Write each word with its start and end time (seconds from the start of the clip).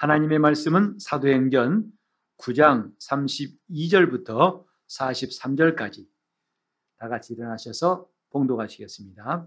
하나님의 0.00 0.38
말씀은 0.38 0.98
사도행전 0.98 1.84
9장 2.38 2.90
32절부터 3.06 4.64
43절까지 4.88 6.06
다 6.96 7.08
같이 7.10 7.34
일어나셔서 7.34 8.08
봉독하시겠습니다. 8.30 9.46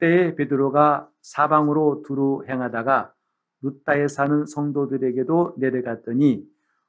때에 0.00 0.34
베드로가 0.34 1.08
사방으로 1.22 2.02
두루 2.04 2.44
행하다가 2.48 3.14
루따에 3.62 4.08
사는 4.08 4.44
성도들에게도 4.44 5.54
내려갔더니 5.58 6.44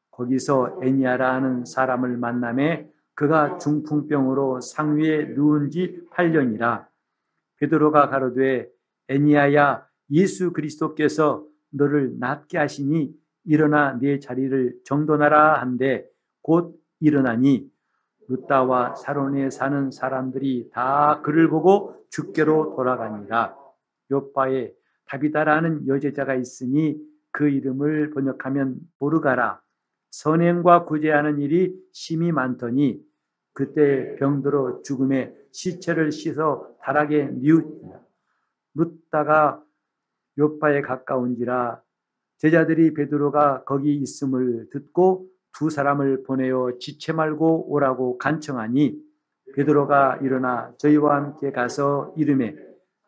거기서 0.09 0.79
애니아라 0.81 1.35
하는 1.35 1.65
사람을 1.65 2.17
만남에 2.17 2.89
그가 3.13 3.59
중풍병으로 3.59 4.61
상위에 4.61 5.35
누운 5.35 5.69
지 5.69 6.01
8년이라 6.13 6.87
베드로가 7.57 8.09
가로되 8.09 8.67
애니아야 9.07 9.87
예수 10.09 10.51
그리스도께서 10.51 11.45
너를 11.75 12.15
낫게 12.19 12.57
하시니 12.57 13.13
일어나 13.45 13.97
네 13.99 14.19
자리를 14.19 14.79
정돈하라 14.85 15.61
한데 15.61 16.07
곧 16.41 16.79
일어나니 16.99 17.69
루따와 18.27 18.95
사론에 18.95 19.49
사는 19.49 19.91
사람들이 19.91 20.69
다 20.73 21.21
그를 21.21 21.49
보고 21.49 22.05
죽게로 22.09 22.75
돌아가니라. 22.75 23.55
요바에 24.11 24.73
다비다라는 25.05 25.87
여제자가 25.87 26.35
있으니 26.35 26.97
그 27.31 27.49
이름을 27.49 28.11
번역하면 28.11 28.79
보르가라. 28.97 29.61
선행과 30.11 30.85
구제하는 30.85 31.39
일이 31.39 31.75
심히 31.91 32.31
많더니 32.31 33.03
그때 33.53 34.15
병들어 34.15 34.81
죽음에 34.83 35.35
시체를 35.51 36.11
씻어 36.11 36.75
다락에 36.81 37.25
뉘우니라 37.25 37.99
루따가 38.75 39.61
요파에 40.37 40.81
가까운지라 40.81 41.81
제자들이 42.37 42.93
베드로가 42.93 43.63
거기 43.63 43.95
있음을 43.95 44.69
듣고 44.71 45.27
두 45.53 45.69
사람을 45.69 46.23
보내어 46.23 46.73
지체 46.79 47.13
말고 47.13 47.71
오라고 47.71 48.17
간청하니 48.17 48.99
베드로가 49.55 50.17
일어나 50.21 50.73
저희와 50.77 51.15
함께 51.15 51.51
가서 51.51 52.13
이름에 52.17 52.55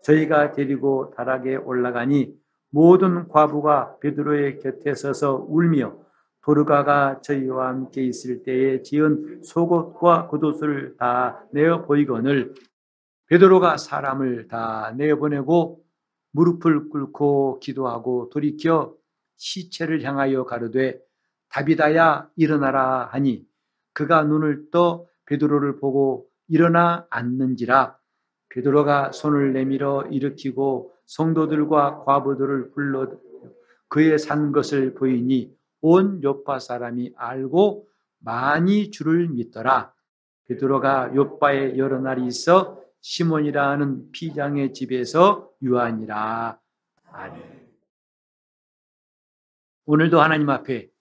저희가 0.04 0.54
데리고 0.54 1.12
다락에 1.12 1.58
올라가니 1.58 2.34
모든 2.70 3.28
과부가 3.28 3.98
베드로의 4.00 4.60
곁에 4.60 4.94
서서 4.94 5.46
울며 5.50 5.98
도르가가 6.44 7.20
저희와 7.22 7.68
함께 7.68 8.06
있을 8.06 8.44
때에 8.44 8.82
지은 8.82 9.42
속옷과 9.44 10.28
겉옷을 10.28 10.96
다 10.98 11.44
내어 11.52 11.86
보이거늘 11.86 12.54
베드로가 13.28 13.76
사람을 13.76 14.48
다 14.48 14.94
내어 14.96 15.18
보내고 15.18 15.84
무릎을 16.32 16.90
꿇고 16.90 17.60
기도하고 17.60 18.30
돌이켜 18.30 18.96
시체를 19.38 20.04
향하여 20.04 20.46
가로되 20.46 21.00
다비다야 21.50 22.30
일어나라 22.36 23.06
하니 23.12 23.46
그가 23.94 24.24
눈을 24.24 24.70
떠 24.72 25.06
베드로를 25.26 25.80
보고 25.80 26.28
일어나 26.48 27.06
앉는지라. 27.10 27.98
베드로가 28.50 29.12
손을 29.12 29.54
내밀어 29.54 30.04
일으키고 30.10 30.94
성도들과 31.06 32.04
과부들을 32.06 32.72
불러 32.72 33.12
그의 33.90 34.20
산 34.20 34.52
것을 34.52 34.94
보이니 34.94 35.56
온 35.82 36.22
요파 36.24 36.60
사람이 36.60 37.14
알고 37.16 37.88
많이 38.20 38.92
주를 38.92 39.30
믿더라. 39.30 39.94
베드로가 40.48 41.16
요파에 41.16 41.78
여러 41.78 42.00
날이 42.00 42.26
있어 42.26 42.82
시몬이라 43.08 43.70
하는 43.70 44.12
피장의 44.12 44.74
집에서 44.74 45.50
유하니라 45.62 46.60
아멘. 47.06 47.68
오늘도 49.86 50.20
하나님 50.20 50.50
앞에 50.50 50.92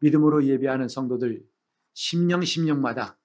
믿음으로 0.00 0.44
예배하는 0.44 0.88
성도들 0.88 1.42
심령 1.94 2.44
심령마다 2.44 3.18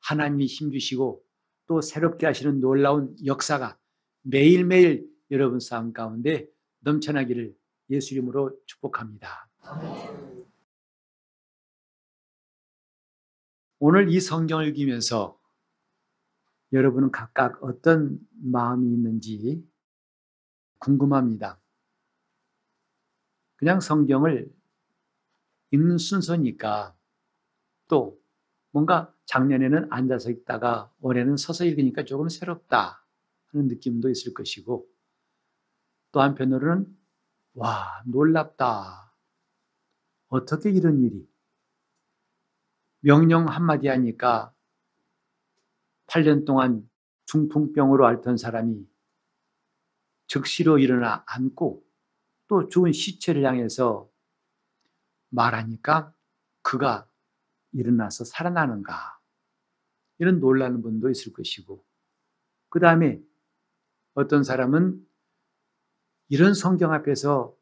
하나님이 0.00 0.46
힘주시고 0.46 1.24
또 1.68 1.80
새롭게 1.80 2.26
하시는 2.26 2.58
놀라운 2.58 3.14
역사가 3.24 3.78
매일매일 4.22 5.08
여러분 5.30 5.60
삶 5.60 5.92
가운데 5.92 6.48
넘쳐나기를 6.80 7.54
예수 7.90 8.14
이름으로 8.14 8.58
축복합니다. 8.66 9.48
오늘 13.78 14.12
이 14.12 14.20
성경을 14.20 14.66
읽으면서 14.66 15.40
여러분은 16.72 17.10
각각 17.10 17.62
어떤 17.62 18.18
마음이 18.42 18.90
있는지 18.92 19.66
궁금합니다. 20.78 21.60
그냥 23.56 23.80
성경을 23.80 24.52
읽는 25.70 25.98
순서니까 25.98 26.96
또 27.88 28.20
뭔가 28.70 29.14
작년에는 29.26 29.92
앉아서 29.92 30.30
읽다가 30.30 30.92
올해는 31.00 31.36
서서 31.36 31.64
읽으니까 31.64 32.04
조금 32.04 32.28
새롭다 32.28 33.06
하는 33.48 33.68
느낌도 33.68 34.10
있을 34.10 34.34
것이고 34.34 34.88
또 36.10 36.20
한편으로는 36.20 36.86
와 37.54 38.02
놀랍다 38.06 39.14
어떻게 40.28 40.70
이런 40.70 41.02
일이 41.02 41.28
명령 43.00 43.46
한마디 43.48 43.88
하니까 43.88 44.54
8년 46.12 46.44
동안 46.44 46.88
중풍병으로 47.24 48.06
앓던 48.06 48.36
사람이 48.36 48.86
즉시로 50.26 50.78
일어나 50.78 51.24
앉고 51.26 51.82
또 52.48 52.68
죽은 52.68 52.92
시체를 52.92 53.44
향해서 53.46 54.10
말하니까 55.30 56.12
그가 56.60 57.08
일어나서 57.72 58.24
살아나는가. 58.24 59.18
이런 60.18 60.38
놀라는 60.38 60.82
분도 60.82 61.08
있을 61.10 61.32
것이고, 61.32 61.82
그 62.68 62.78
다음에 62.78 63.22
어떤 64.14 64.44
사람은 64.44 65.06
이런 66.28 66.52
성경 66.54 66.92
앞에서 66.92 67.56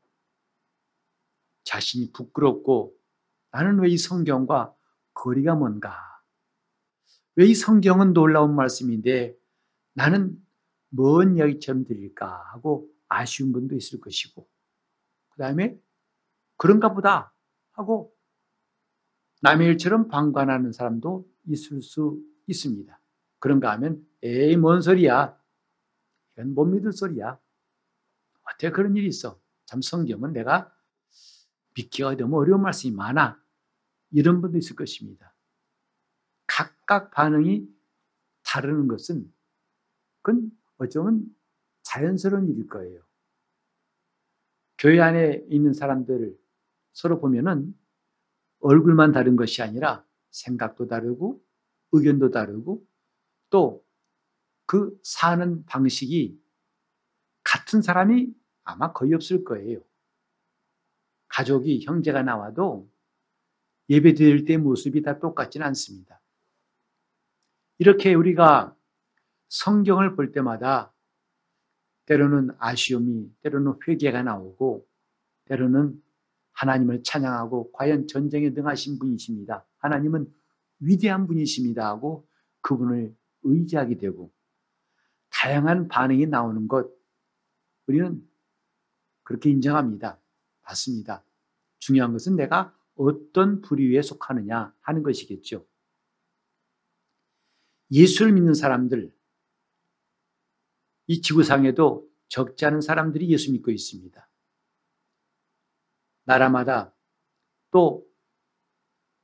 자신이 1.64 2.12
부끄럽고 2.12 2.96
나는 3.52 3.78
왜 3.78 3.90
이 3.90 3.96
성경과 3.98 4.74
거리가 5.14 5.54
뭔가? 5.54 6.09
왜 7.40 7.46
이 7.46 7.54
성경은 7.54 8.12
놀라운 8.12 8.54
말씀인데 8.54 9.34
나는 9.94 10.36
먼 10.90 11.38
이야기처럼 11.38 11.86
들릴까 11.86 12.50
하고 12.52 12.86
아쉬운 13.08 13.50
분도 13.50 13.74
있을 13.74 13.98
것이고, 13.98 14.46
그 15.30 15.38
다음에 15.38 15.80
그런가 16.58 16.92
보다 16.92 17.32
하고 17.72 18.14
남의 19.40 19.68
일처럼 19.68 20.08
방관하는 20.08 20.72
사람도 20.72 21.26
있을 21.46 21.80
수 21.80 22.22
있습니다. 22.46 23.00
그런가 23.38 23.72
하면 23.72 24.06
에이 24.22 24.58
뭔 24.58 24.82
소리야. 24.82 25.34
이건 26.32 26.54
못 26.54 26.66
믿을 26.66 26.92
소리야. 26.92 27.40
어떻게 28.42 28.70
그런 28.70 28.94
일이 28.96 29.06
있어. 29.06 29.40
참 29.64 29.80
성경은 29.80 30.34
내가 30.34 30.70
믿기가 31.74 32.16
너무 32.16 32.36
어려운 32.36 32.60
말씀이 32.60 32.94
많아. 32.94 33.42
이런 34.10 34.42
분도 34.42 34.58
있을 34.58 34.76
것입니다. 34.76 35.34
각각 36.60 37.10
반응이 37.10 37.68
다르는 38.44 38.88
것은 38.88 39.32
그건 40.22 40.50
어쩌면 40.78 41.24
자연스러운 41.82 42.48
일일 42.48 42.66
거예요. 42.68 43.02
교회 44.78 45.00
안에 45.00 45.44
있는 45.48 45.72
사람들을 45.72 46.38
서로 46.92 47.20
보면은 47.20 47.74
얼굴만 48.60 49.12
다른 49.12 49.36
것이 49.36 49.62
아니라 49.62 50.04
생각도 50.30 50.86
다르고 50.86 51.42
의견도 51.92 52.30
다르고 52.30 52.86
또 53.50 53.90
그 54.70 54.96
사는 55.02 55.64
방식이 55.66 56.40
같은 57.42 57.82
사람이 57.82 58.32
아마 58.62 58.92
거의 58.92 59.14
없을 59.14 59.42
거예요. 59.42 59.80
가족이 61.26 61.84
형제가 61.84 62.22
나와도 62.22 62.88
예배 63.88 64.14
드릴 64.14 64.44
때 64.44 64.58
모습이 64.58 65.02
다 65.02 65.18
똑같지는 65.18 65.66
않습니다. 65.66 66.22
이렇게 67.80 68.12
우리가 68.12 68.76
성경을 69.48 70.14
볼 70.14 70.32
때마다 70.32 70.92
때로는 72.04 72.50
아쉬움이, 72.58 73.32
때로는 73.40 73.78
회개가 73.88 74.22
나오고, 74.22 74.86
때로는 75.46 75.98
하나님을 76.52 77.02
찬양하고 77.02 77.72
과연 77.72 78.06
전쟁에 78.06 78.50
능하신 78.50 78.98
분이십니다. 78.98 79.66
하나님은 79.78 80.30
위대한 80.80 81.26
분이십니다 81.26 81.86
하고 81.86 82.28
그분을 82.60 83.16
의지하게 83.44 83.96
되고 83.96 84.30
다양한 85.30 85.88
반응이 85.88 86.26
나오는 86.26 86.68
것 86.68 86.90
우리는 87.86 88.22
그렇게 89.22 89.48
인정합니다. 89.48 90.20
맞습니다. 90.62 91.24
중요한 91.78 92.12
것은 92.12 92.36
내가 92.36 92.76
어떤 92.94 93.62
부류에 93.62 94.02
속하느냐 94.02 94.74
하는 94.82 95.02
것이겠죠. 95.02 95.64
예수를 97.92 98.32
믿는 98.32 98.54
사람들, 98.54 99.12
이 101.08 101.20
지구상에도 101.22 102.08
적지 102.28 102.64
않은 102.66 102.80
사람들이 102.80 103.28
예수 103.30 103.50
믿고 103.52 103.70
있습니다. 103.70 104.28
나라마다 106.24 106.94
또 107.72 108.06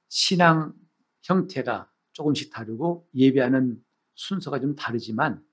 신앙 0.08 0.74
형태가 1.22 1.92
조금씩 2.12 2.52
다르고 2.52 3.08
예배하는 3.14 3.84
순서가 4.14 4.60
좀 4.60 4.74
다르지만 4.74 5.44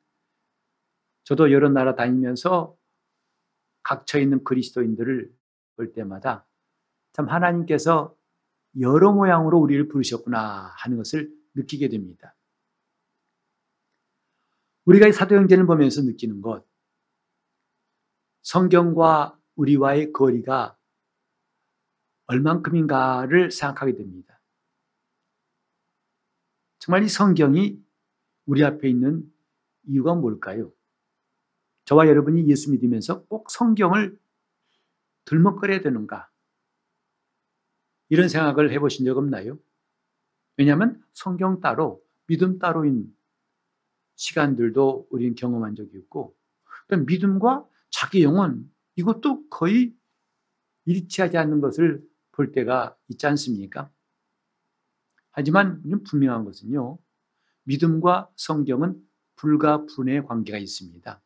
저도 1.23 1.51
여러 1.51 1.69
나라 1.69 1.95
다니면서 1.95 2.77
각처 3.83 4.19
있는 4.19 4.43
그리스도인들을 4.43 5.31
볼 5.75 5.93
때마다 5.93 6.47
참 7.11 7.27
하나님께서 7.29 8.15
여러 8.79 9.13
모양으로 9.13 9.59
우리를 9.59 9.87
부르셨구나 9.87 10.73
하는 10.77 10.97
것을 10.97 11.31
느끼게 11.53 11.89
됩니다. 11.89 12.35
우리가 14.85 15.07
이 15.07 15.13
사도행전을 15.13 15.65
보면서 15.65 16.01
느끼는 16.01 16.41
것, 16.41 16.65
성경과 18.41 19.39
우리와의 19.55 20.11
거리가 20.11 20.77
얼만큼인가를 22.25 23.51
생각하게 23.51 23.95
됩니다. 23.95 24.41
정말 26.79 27.03
이 27.03 27.07
성경이 27.07 27.81
우리 28.45 28.63
앞에 28.63 28.89
있는 28.89 29.31
이유가 29.83 30.15
뭘까요? 30.15 30.71
저와 31.85 32.07
여러분이 32.07 32.47
예수 32.49 32.71
믿으면서 32.71 33.23
꼭 33.25 33.49
성경을 33.49 34.17
들먹거려야 35.25 35.81
되는가? 35.81 36.29
이런 38.09 38.27
생각을 38.27 38.71
해보신 38.71 39.05
적 39.05 39.17
없나요? 39.17 39.57
왜냐하면 40.57 41.03
성경 41.13 41.61
따로, 41.61 42.03
믿음 42.27 42.59
따로인 42.59 43.15
시간들도 44.15 45.07
우리는 45.09 45.35
경험한 45.35 45.75
적이 45.75 45.97
있고, 45.97 46.35
믿음과 46.89 47.67
자기 47.89 48.23
영혼, 48.23 48.71
이것도 48.95 49.49
거의 49.49 49.93
일치하지 50.85 51.37
않는 51.37 51.61
것을 51.61 52.03
볼 52.31 52.51
때가 52.51 52.97
있지 53.07 53.25
않습니까? 53.27 53.91
하지만 55.31 55.81
분명한 56.03 56.45
것은요, 56.45 56.99
믿음과 57.63 58.29
성경은 58.35 59.01
불가분의 59.35 60.25
관계가 60.25 60.57
있습니다. 60.57 61.21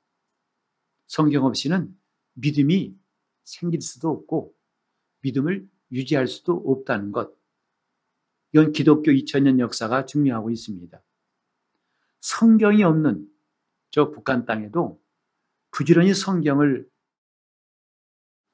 성경 1.07 1.45
없이는 1.45 1.98
믿음이 2.34 2.95
생길 3.44 3.81
수도 3.81 4.10
없고 4.10 4.56
믿음을 5.22 5.68
유지할 5.92 6.28
수도 6.28 6.54
없다는 6.54 7.12
것. 7.12 7.36
이건 8.54 8.72
기독교 8.72 9.12
2000년 9.12 9.60
역사가 9.60 10.06
증명하고 10.06 10.51
있습니다. 10.51 11.01
성경이 12.21 12.83
없는 12.83 13.27
저 13.91 14.11
북한 14.11 14.45
땅에도 14.45 15.01
부지런히 15.71 16.13
성경을 16.13 16.89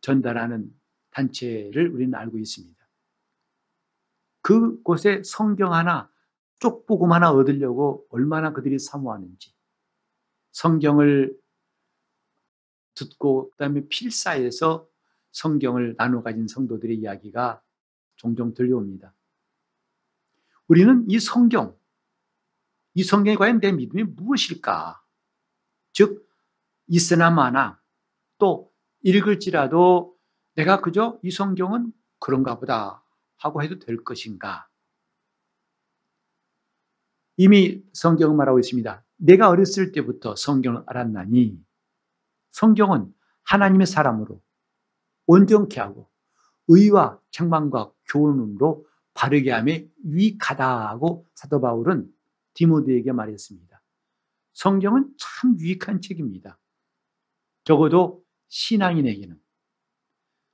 전달하는 0.01 0.74
단체를 1.12 1.89
우리는 1.89 2.13
알고 2.13 2.38
있습니다. 2.38 2.83
그곳에 4.42 5.21
성경 5.24 5.74
하나, 5.74 6.12
쪽복음 6.60 7.12
하나 7.12 7.31
얻으려고 7.31 8.06
얼마나 8.10 8.51
그들이 8.51 8.77
사모하는지, 8.77 9.54
성경을 10.51 11.38
듣고 12.94 13.50
그다음에 13.51 13.88
필사에서 13.88 14.88
성경을 15.31 15.95
나눠 15.98 16.21
가진 16.21 16.48
성도들의 16.48 16.98
이야기가 16.98 17.62
종종 18.18 18.54
들려옵니다. 18.54 19.13
우리는 20.68 21.06
이 21.10 21.19
성경, 21.19 21.75
이 22.95 23.04
성경에 23.04 23.36
과연 23.36 23.60
내 23.60 23.72
믿음이 23.72 24.04
무엇일까? 24.04 25.01
즉, 25.94 26.28
있으나 26.88 27.31
마나 27.31 27.80
또 28.38 28.72
읽을지라도 29.01 30.16
내가 30.56 30.81
그저 30.81 31.19
이 31.24 31.31
성경은 31.31 31.92
그런가 32.19 32.60
보다 32.60 33.04
하고 33.38 33.63
해도 33.63 33.80
될 33.80 34.04
것인가? 34.04 34.68
이미 37.38 37.84
성경은 37.94 38.36
말하고 38.36 38.60
있습니다. 38.60 39.04
내가 39.18 39.50
어렸을 39.50 39.92
때부터 39.92 40.36
성경을 40.36 40.84
알았나니 40.86 41.60
성경은 42.51 43.13
하나님의 43.44 43.88
사람으로 43.88 44.42
온전케 45.25 45.80
하고 45.80 46.10
의와 46.68 47.19
책망과 47.31 47.92
교훈으로 48.10 48.86
바르게 49.13 49.51
함에 49.51 49.89
유익하다고 50.06 51.28
사도 51.34 51.62
바울은 51.62 52.12
디모데에게 52.54 53.12
말했습니다. 53.12 53.82
성경은 54.54 55.14
참 55.18 55.58
유익한 55.60 56.02
책입니다. 56.02 56.60
적어도 57.64 58.24
신앙인에게는 58.50 59.40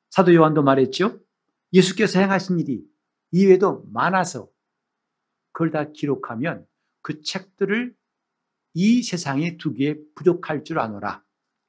사도 0.10 0.34
요한도 0.34 0.63
말했죠. 0.63 1.19
예수께서 1.74 2.19
행하신 2.19 2.60
일이 2.60 2.84
이외에도 3.31 3.84
많아서 3.92 4.50
그걸 5.51 5.72
다 5.72 5.92
기록하면 5.92 6.66
그 7.01 7.22
책들을 7.22 7.96
이 8.74 9.04
세상에 9.04 9.57
두기에 9.57 9.98
부족할 10.16 10.63
줄 10.63 10.80
아노라. 10.80 11.24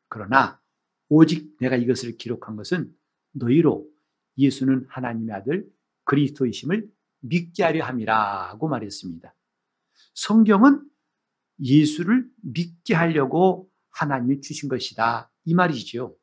그러나 0.09 0.61
오직 1.09 1.57
내가 1.59 1.77
이것을 1.77 2.17
기록한 2.17 2.57
것은 2.57 2.95
너희로 3.33 3.89
예수는 4.39 4.87
하나님의 4.89 5.35
아들 5.35 5.69
그리스도이심을 6.05 6.91
믿게 7.21 7.63
하려 7.63 7.85
함이라고 7.85 8.69
말했습니다. 8.69 9.35
성경은 10.21 10.87
예수를 11.61 12.29
믿게 12.43 12.95
하려고 12.95 13.71
하나님이 13.89 14.43
주신 14.43 14.69
것이다. 14.69 15.33
이 15.47 15.55
말이지요. 15.55 16.15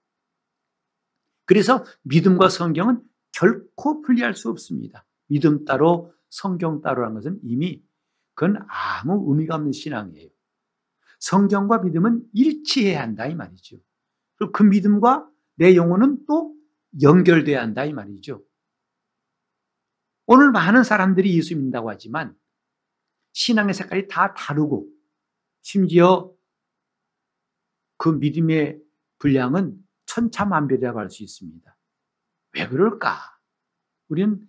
그래서 1.45 1.83
믿음과 2.03 2.49
성경은 2.49 3.01
결코 3.31 4.03
분리할 4.03 4.35
수 4.35 4.49
없습니다. 4.49 5.03
믿음 5.27 5.65
따로 5.65 6.13
성경 6.29 6.81
따로라는 6.81 7.15
것은 7.15 7.39
이미 7.43 7.83
그건 8.35 8.63
아무 8.67 9.25
의미가 9.29 9.55
없는 9.55 9.71
신앙이에요. 9.71 10.29
성경과 11.19 11.79
믿음은 11.79 12.23
일치해야 12.33 13.01
한다 13.01 13.25
이 13.25 13.33
말이죠. 13.33 13.77
그리고 14.35 14.51
그 14.51 14.61
믿음과 14.61 15.27
내 15.55 15.75
영혼은 15.75 16.23
또 16.27 16.53
연결돼야 17.01 17.63
한다 17.63 17.83
이 17.83 17.93
말이죠. 17.93 18.43
오늘 20.27 20.51
많은 20.51 20.83
사람들이 20.83 21.35
예수 21.35 21.55
믿는다고 21.55 21.89
하지만 21.89 22.35
신앙의 23.37 23.75
색깔이 23.75 24.07
다 24.07 24.33
다르고 24.33 24.89
심지어 25.61 26.33
그 27.97 28.09
믿음의 28.09 28.81
분량은 29.19 29.77
천차만별이라고 30.07 30.99
할 30.99 31.11
수 31.11 31.21
있습니다. 31.21 31.77
왜 32.55 32.67
그럴까? 32.67 33.15
우리는 34.07 34.41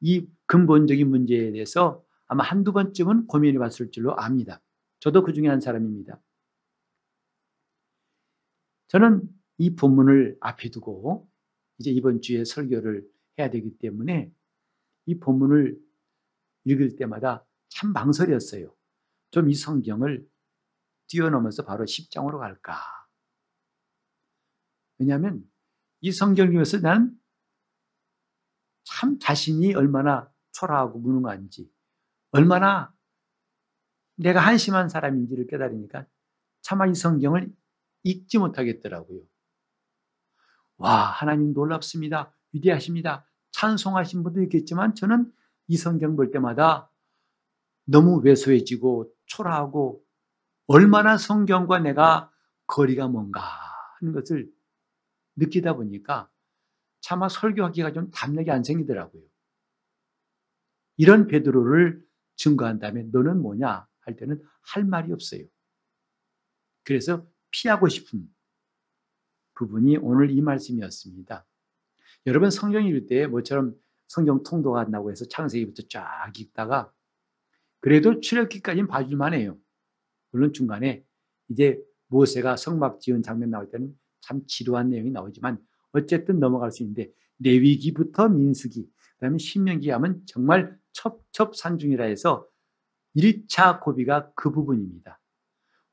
이 0.00 0.26
근본적인 0.46 1.10
문제에 1.10 1.52
대해서 1.52 2.02
아마 2.28 2.42
한두 2.42 2.72
번쯤은 2.72 3.26
고민해 3.26 3.58
봤을 3.58 3.90
줄로 3.90 4.16
압니다. 4.16 4.62
저도 5.00 5.22
그 5.22 5.34
중에 5.34 5.46
한 5.46 5.60
사람입니다. 5.60 6.18
저는 8.88 9.28
이 9.58 9.76
본문을 9.76 10.38
앞에 10.40 10.70
두고 10.70 11.28
이제 11.78 11.90
이번 11.90 12.22
주에 12.22 12.46
설교를 12.46 13.06
해야 13.38 13.50
되기 13.50 13.76
때문에 13.76 14.32
이 15.04 15.18
본문을 15.18 15.78
읽을 16.64 16.96
때마다 16.96 17.44
참 17.70 17.92
망설였어요. 17.92 18.74
좀 19.30 19.48
이 19.48 19.54
성경을 19.54 20.28
뛰어넘어서 21.08 21.64
바로 21.64 21.84
10장으로 21.84 22.38
갈까. 22.38 22.76
왜냐하면 24.98 25.44
이 26.00 26.12
성경을 26.12 26.52
위해서 26.52 26.78
난 26.80 27.20
참 28.84 29.18
자신이 29.20 29.74
얼마나 29.74 30.30
초라하고 30.52 30.98
무능한지, 30.98 31.72
얼마나 32.32 32.92
내가 34.16 34.40
한심한 34.40 34.88
사람인지를 34.88 35.46
깨달으니까 35.46 36.06
차마 36.60 36.86
이 36.86 36.94
성경을 36.94 37.54
읽지 38.02 38.38
못하겠더라고요. 38.38 39.22
와, 40.78 41.04
하나님 41.04 41.52
놀랍습니다. 41.52 42.34
위대하십니다. 42.52 43.26
찬송하신 43.52 44.24
분도 44.24 44.42
있겠지만 44.42 44.94
저는 44.94 45.32
이 45.68 45.76
성경 45.76 46.16
볼 46.16 46.30
때마다 46.32 46.89
너무 47.84 48.20
왜소해지고 48.22 49.12
초라하고 49.26 50.04
얼마나 50.66 51.18
성경과 51.18 51.80
내가 51.80 52.32
거리가 52.66 53.08
뭔가 53.08 53.40
하는 53.98 54.12
것을 54.12 54.50
느끼다 55.36 55.74
보니까 55.74 56.30
차마 57.00 57.28
설교하기가 57.28 57.92
좀 57.92 58.10
담력이 58.10 58.50
안 58.50 58.62
생기더라고요. 58.62 59.22
이런 60.96 61.26
베드로를 61.26 62.04
증거한 62.36 62.78
다음에 62.78 63.04
너는 63.04 63.40
뭐냐? 63.40 63.86
할 64.00 64.16
때는 64.16 64.42
할 64.62 64.84
말이 64.84 65.12
없어요. 65.12 65.44
그래서 66.84 67.26
피하고 67.50 67.88
싶은 67.88 68.28
부분이 69.54 69.98
오늘 69.98 70.30
이 70.30 70.40
말씀이었습니다. 70.40 71.46
여러분 72.26 72.50
성경 72.50 72.84
읽을 72.84 73.06
때 73.06 73.26
뭐처럼 73.26 73.74
성경 74.08 74.42
나고 74.90 75.10
해서 75.10 75.24
창세기부터 75.26 75.84
쫙 75.88 76.32
읽다가 76.38 76.92
그래도 77.80 78.20
출애굽기까지는 78.20 78.86
봐줄만 78.86 79.34
해요. 79.34 79.58
물론 80.30 80.52
중간에 80.52 81.04
이제 81.48 81.80
모세가 82.08 82.56
성막 82.56 83.00
지은 83.00 83.22
장면 83.22 83.50
나올 83.50 83.70
때는 83.70 83.94
참 84.20 84.42
지루한 84.46 84.90
내용이 84.90 85.10
나오지만 85.10 85.58
어쨌든 85.92 86.38
넘어갈 86.38 86.70
수 86.70 86.82
있는데 86.82 87.10
내위기부터 87.38 88.28
민수기, 88.28 88.88
그다음에 89.14 89.38
신명기 89.38 89.90
하면 89.90 90.22
정말 90.26 90.78
첩첩산중이라 91.32 92.04
해서 92.04 92.46
1차 93.16 93.80
고비가 93.80 94.30
그 94.34 94.50
부분입니다. 94.50 95.20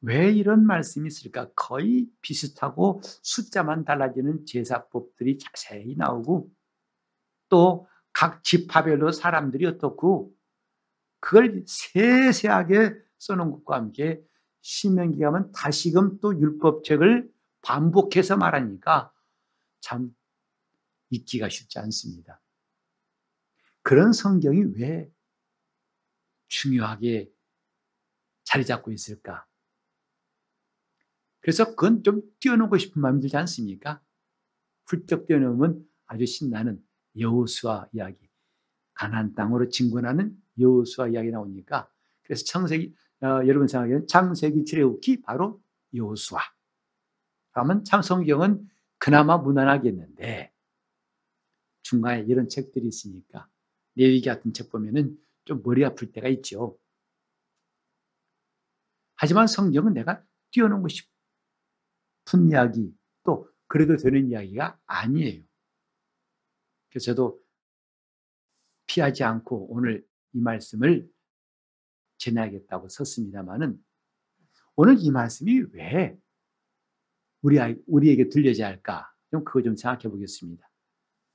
왜 0.02 0.32
이런 0.32 0.66
말씀이 0.66 1.08
있을까? 1.08 1.50
거의 1.56 2.08
비슷하고 2.22 3.02
숫자만 3.04 3.86
달라지는 3.86 4.46
제사법들이 4.46 5.40
자세히 5.40 5.96
나오고 5.96 6.52
또각 7.50 8.44
지파별로 8.44 9.12
사람들이 9.12 9.66
어떻고 9.66 10.37
그걸 11.20 11.64
세세하게 11.68 12.94
써놓은 13.18 13.52
것과 13.52 13.76
함께 13.78 14.22
신명기 14.62 15.24
하면 15.24 15.52
다시금 15.52 16.20
또 16.20 16.38
율법책을 16.40 17.32
반복해서 17.62 18.38
말하니까 18.38 19.12
참 19.80 20.16
읽기가 21.10 21.50
쉽지 21.50 21.80
않습니다. 21.80 22.42
그런 23.82 24.12
성경이 24.12 24.74
왜 24.76 25.10
중요하게 26.48 27.32
자리 28.44 28.66
잡고 28.66 28.92
있을까? 28.92 29.46
그래서 31.40 31.66
그건 31.76 32.04
좀 32.04 32.22
뛰어넘고 32.40 32.78
싶은 32.78 33.02
마음이 33.02 33.22
들지 33.22 33.38
않습니까? 33.38 34.02
훌쩍 34.86 35.26
뛰어넘으면 35.28 35.86
아주 36.06 36.26
신나는 36.26 36.84
여호수아 37.18 37.88
이야기, 37.94 38.30
가나안 38.94 39.34
땅으로 39.36 39.70
진군하는 39.70 40.38
여호수아 40.60 41.10
이야기 41.10 41.32
나오니까 41.32 41.90
그래서 42.24 42.44
창세기 42.46 42.94
어, 43.22 43.26
여러분 43.48 43.68
생각에는 43.68 44.08
창세기 44.08 44.66
출애굽기 44.66 45.22
바로 45.22 45.62
여호수아. 45.94 46.40
그러면 47.52 47.84
참 47.84 48.02
성경은 48.02 48.70
그나마 49.00 49.38
무난하겠는데 49.38 50.52
중간에 51.82 52.22
이런 52.28 52.50
책들이 52.50 52.88
있으니까 52.88 53.50
내위기 53.94 54.28
같은 54.28 54.54
책 54.54 54.70
보면은 54.70 55.18
좀 55.46 55.64
머리 55.64 55.84
아플 55.84 56.12
때가 56.12 56.28
있죠. 56.30 56.78
하지만 59.16 59.48
성경은 59.48 59.94
내가 59.94 60.24
뛰어넘고 60.52 60.88
싶은 60.90 62.50
이야기 62.50 62.94
또 63.24 63.50
그래도 63.68 63.98
되는 63.98 64.30
이야기가 64.30 64.80
아니에요. 64.86 65.44
그래서 66.90 67.06
저도 67.06 67.42
피하지 68.86 69.24
않고 69.24 69.74
오늘 69.74 70.06
이 70.38 70.40
말씀을 70.40 71.10
전해야겠다고 72.18 72.90
썼습니다만은 72.90 73.84
오늘 74.76 74.98
이 75.00 75.10
말씀이 75.10 75.64
왜 75.74 76.18
우리 77.42 77.58
우리에게 77.88 78.30
들려져야 78.30 78.68
할까? 78.68 79.12
좀 79.32 79.44
그거 79.44 79.62
좀 79.64 79.76
생각해 79.76 80.04
보겠습니다. 80.04 80.70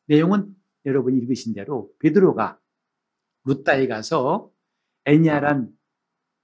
내용은 0.06 0.54
여러분이 0.84 1.18
읽으신 1.18 1.52
대로 1.52 1.92
베드로가 1.98 2.60
루따에 3.44 3.86
가서 3.88 4.52
애니아란 5.04 5.76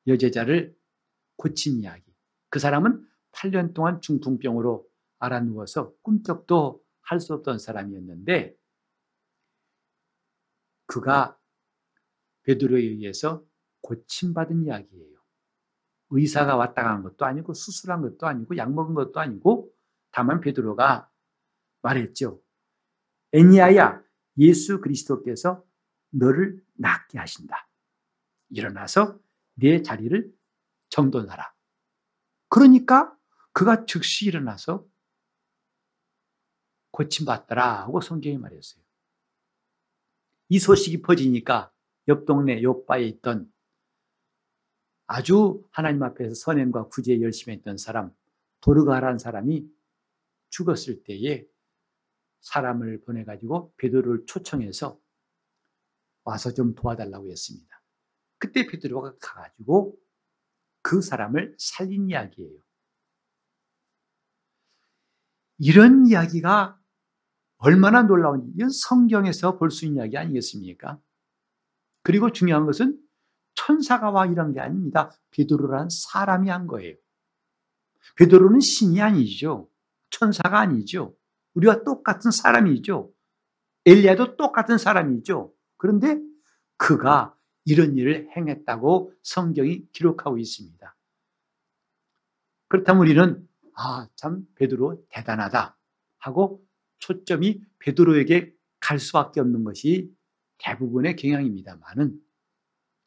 여제자를 0.06 0.76
고친 1.36 1.80
이야기. 1.80 2.12
그 2.50 2.58
사람은 2.58 3.06
8년 3.32 3.74
동안 3.74 4.00
중풍병으로 4.00 4.88
알아 5.20 5.40
누워서 5.40 5.94
꿈쩍도 6.02 6.82
할 7.02 7.20
수 7.20 7.32
없던 7.34 7.58
사람이었는데 7.58 8.54
그가 10.86 11.37
베드로에 12.48 12.80
의해서 12.80 13.44
고침받은 13.82 14.64
이야기예요. 14.64 15.18
의사가 16.10 16.56
왔다 16.56 16.82
간 16.82 17.02
것도 17.02 17.26
아니고 17.26 17.52
수술한 17.52 18.00
것도 18.00 18.26
아니고 18.26 18.56
약 18.56 18.72
먹은 18.72 18.94
것도 18.94 19.20
아니고 19.20 19.70
다만 20.10 20.40
베드로가 20.40 21.10
말했죠. 21.82 22.42
애니아야 23.32 24.02
예수 24.38 24.80
그리스도께서 24.80 25.62
너를 26.10 26.64
낫게 26.74 27.18
하신다. 27.18 27.68
일어나서 28.48 29.20
내 29.54 29.82
자리를 29.82 30.34
정돈하라. 30.88 31.54
그러니까 32.48 33.14
그가 33.52 33.84
즉시 33.84 34.24
일어나서 34.24 34.88
고침받더라 36.92 37.82
하고 37.82 38.00
성경이 38.00 38.38
말했어요. 38.38 38.82
이 40.48 40.58
소식이 40.58 41.02
퍼지니까 41.02 41.70
옆 42.08 42.24
동네 42.24 42.62
옆바에 42.62 43.04
있던 43.04 43.52
아주 45.06 45.66
하나님 45.70 46.02
앞에서 46.02 46.34
선행과 46.34 46.88
구제에 46.88 47.20
열심히 47.22 47.56
했던 47.56 47.76
사람 47.78 48.14
도르가라는 48.60 49.18
사람이 49.18 49.70
죽었을 50.50 51.04
때에 51.04 51.46
사람을 52.40 53.02
보내가지고 53.02 53.74
베드로를 53.76 54.26
초청해서 54.26 54.98
와서 56.24 56.52
좀 56.52 56.74
도와달라고 56.74 57.30
했습니다. 57.30 57.82
그때 58.38 58.66
베드로가 58.66 59.16
가가지고 59.20 59.98
그 60.82 61.00
사람을 61.00 61.56
살린 61.58 62.10
이야기예요. 62.10 62.58
이런 65.58 66.06
이야기가 66.06 66.78
얼마나 67.56 68.02
놀라운 68.02 68.52
이건 68.54 68.70
성경에서 68.70 69.58
볼 69.58 69.70
수 69.70 69.84
있는 69.84 70.02
이야기 70.02 70.16
아니겠습니까? 70.16 71.00
그리고 72.08 72.32
중요한 72.32 72.64
것은 72.64 72.98
천사가 73.52 74.10
와 74.10 74.24
이런 74.24 74.54
게 74.54 74.60
아닙니다. 74.60 75.10
베드로라는 75.30 75.90
사람이 75.90 76.48
한 76.48 76.66
거예요. 76.66 76.96
베드로는 78.16 78.60
신이 78.60 79.02
아니죠. 79.02 79.68
천사가 80.08 80.58
아니죠. 80.58 81.14
우리와 81.52 81.84
똑같은 81.84 82.30
사람이죠. 82.30 83.12
엘리야도 83.84 84.38
똑같은 84.38 84.78
사람이죠. 84.78 85.52
그런데 85.76 86.18
그가 86.78 87.36
이런 87.66 87.94
일을 87.98 88.30
행했다고 88.34 89.12
성경이 89.22 89.92
기록하고 89.92 90.38
있습니다. 90.38 90.96
그렇다면 92.68 93.02
우리는 93.02 93.46
아, 93.74 94.08
참 94.14 94.46
베드로 94.54 95.04
대단하다 95.10 95.76
하고 96.16 96.64
초점이 97.00 97.60
베드로에게 97.80 98.54
갈 98.80 98.98
수밖에 98.98 99.40
없는 99.40 99.62
것이 99.62 100.10
대부분의 100.58 101.16
경향입니다만은 101.16 102.20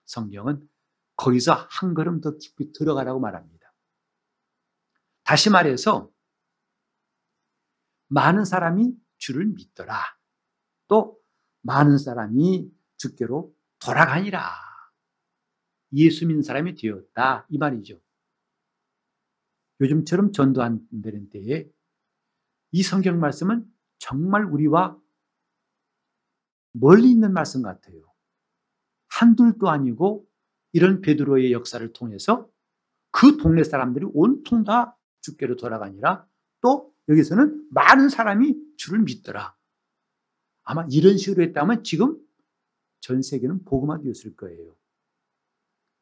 성경은 0.05 0.67
거기서 1.15 1.53
한 1.69 1.93
걸음 1.93 2.21
더 2.21 2.37
깊이 2.37 2.71
들어가라고 2.73 3.19
말합니다. 3.19 3.73
다시 5.23 5.49
말해서 5.49 6.11
많은 8.07 8.43
사람이 8.43 8.93
주를 9.17 9.45
믿더라. 9.45 9.95
또 10.87 11.21
많은 11.61 11.97
사람이 11.97 12.69
주께로 12.97 13.55
돌아가니라. 13.79 14.41
예수 15.93 16.25
믿는 16.25 16.43
사람이 16.43 16.75
되었다. 16.75 17.45
이 17.49 17.57
말이죠. 17.57 18.01
요즘처럼 19.79 20.31
전도 20.31 20.61
안 20.61 20.85
되는 21.01 21.29
때에 21.29 21.69
이 22.71 22.83
성경 22.83 23.19
말씀은 23.19 23.65
정말 23.97 24.45
우리와 24.45 25.00
멀리 26.71 27.11
있는 27.11 27.33
말씀 27.33 27.61
같아요. 27.61 28.01
한둘도 29.09 29.69
아니고 29.69 30.27
이런 30.73 31.01
베드로의 31.01 31.51
역사를 31.51 31.91
통해서 31.93 32.49
그 33.11 33.37
동네 33.37 33.63
사람들이 33.63 34.05
온통 34.13 34.63
다 34.63 34.97
주께로 35.21 35.57
돌아가니라 35.57 36.25
또 36.61 36.93
여기서는 37.09 37.67
많은 37.71 38.09
사람이 38.09 38.55
주를 38.77 38.99
믿더라. 38.99 39.55
아마 40.63 40.85
이런 40.89 41.17
식으로 41.17 41.43
했다면 41.43 41.83
지금 41.83 42.17
전 43.01 43.21
세계는 43.21 43.65
복음화 43.65 43.99
되었을 43.99 44.35
거예요. 44.35 44.75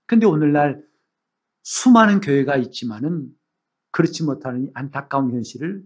근데 0.06 0.26
오늘날 0.26 0.86
수많은 1.64 2.20
교회가 2.20 2.58
있지만은 2.58 3.36
그렇지 3.92 4.24
못하는 4.24 4.70
안타까운 4.74 5.32
현실을 5.32 5.84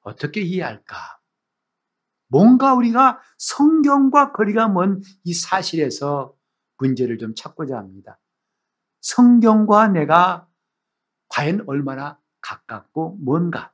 어떻게 0.00 0.42
이해할까? 0.42 0.96
뭔가 2.28 2.74
우리가 2.74 3.20
성경과 3.38 4.32
거리가 4.32 4.68
먼 4.68 5.02
이 5.24 5.34
사실에서 5.34 6.34
문제를 6.78 7.18
좀 7.18 7.34
찾고자 7.34 7.76
합니다. 7.78 8.20
성경과 9.00 9.88
내가 9.88 10.48
과연 11.28 11.64
얼마나 11.66 12.18
가깝고 12.40 13.18
뭔가. 13.22 13.72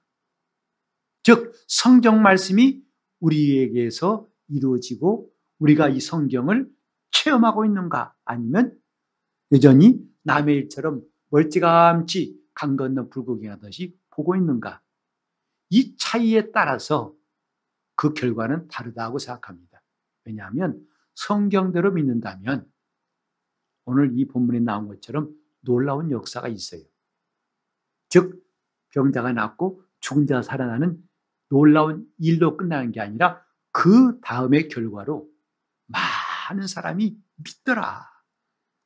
즉, 1.22 1.52
성경 1.68 2.22
말씀이 2.22 2.82
우리에게서 3.20 4.26
이루어지고 4.48 5.30
우리가 5.58 5.88
이 5.88 6.00
성경을 6.00 6.70
체험하고 7.10 7.64
있는가 7.64 8.14
아니면 8.24 8.78
여전히 9.52 10.00
남의 10.22 10.56
일처럼 10.56 11.02
멀찌감치 11.30 12.38
강 12.54 12.76
건너 12.76 13.08
불구경하듯이 13.08 13.96
보고 14.10 14.36
있는가 14.36 14.80
이 15.70 15.96
차이에 15.96 16.50
따라서 16.52 17.14
그 18.00 18.14
결과는 18.14 18.66
다르다고 18.68 19.18
생각합니다. 19.18 19.82
왜냐하면 20.24 20.82
성경대로 21.16 21.92
믿는다면 21.92 22.66
오늘 23.84 24.18
이 24.18 24.26
본문에 24.26 24.60
나온 24.60 24.88
것처럼 24.88 25.30
놀라운 25.60 26.10
역사가 26.10 26.48
있어요. 26.48 26.82
즉 28.08 28.42
병자가 28.94 29.34
낫고 29.34 29.84
죽은 30.00 30.26
자가 30.26 30.40
살아나는 30.40 30.98
놀라운 31.50 32.10
일로 32.16 32.56
끝나는 32.56 32.90
게 32.90 33.02
아니라 33.02 33.44
그 33.70 34.18
다음의 34.22 34.68
결과로 34.68 35.30
많은 35.84 36.68
사람이 36.68 37.18
믿더라. 37.36 38.06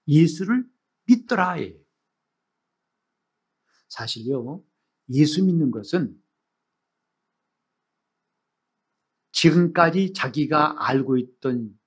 예수를 0.08 0.66
믿더라. 1.06 1.58
사실요, 3.86 4.64
예수 5.10 5.44
믿는 5.44 5.70
것은 5.70 6.20
지금까지 9.44 10.14
자기가 10.14 10.88
알고 10.88 11.18
있던 11.18 11.78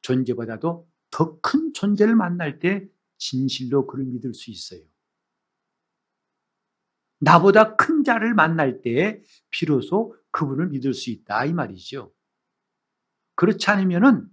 존재보다도 0.00 0.88
더 1.10 1.40
큰 1.42 1.72
존재를 1.74 2.14
만날 2.14 2.58
때 2.58 2.88
진실로 3.18 3.86
그를 3.86 4.06
믿을 4.06 4.32
수 4.32 4.50
있어요. 4.50 4.80
나보다 7.20 7.76
큰 7.76 8.04
자를 8.04 8.32
만날 8.34 8.80
때 8.80 9.20
비로소 9.50 10.16
그분을 10.30 10.68
믿을 10.68 10.94
수 10.94 11.10
있다 11.10 11.44
이 11.44 11.52
말이죠. 11.52 12.14
그렇지 13.34 13.70
않으면은 13.70 14.28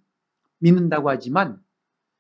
믿는다고 0.60 1.10
하지만 1.10 1.62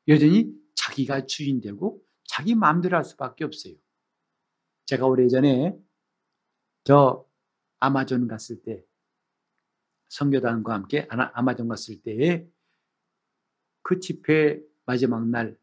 여전히 0.08 0.52
자기가 0.76 1.26
주인되고 1.26 2.04
자기 2.26 2.56
마음대로 2.56 2.98
할 2.98 3.06
수밖에 3.06 3.46
없어요. 3.46 3.76
제가 4.88 5.06
오래전에 5.06 5.78
저 6.84 7.26
아마존 7.80 8.28
갔을 8.28 8.62
때 8.62 8.84
성교단과 10.10 10.74
함께 10.74 11.08
아마존 11.10 11.68
갔을 11.68 12.02
때에 12.02 12.48
그 13.82 14.00
집회 14.00 14.62
마지막 14.86 15.28
날 15.28 15.58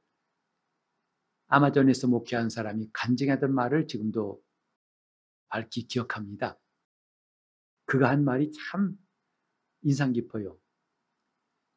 아마존에서 1.48 2.08
목회한 2.08 2.50
사람이 2.50 2.90
간증하던 2.92 3.54
말을 3.54 3.86
지금도 3.86 4.42
밝히 5.48 5.86
기억합니다. 5.86 6.58
그가 7.84 8.08
한 8.08 8.24
말이 8.24 8.50
참 8.52 8.96
인상 9.82 10.12
깊어요. 10.12 10.56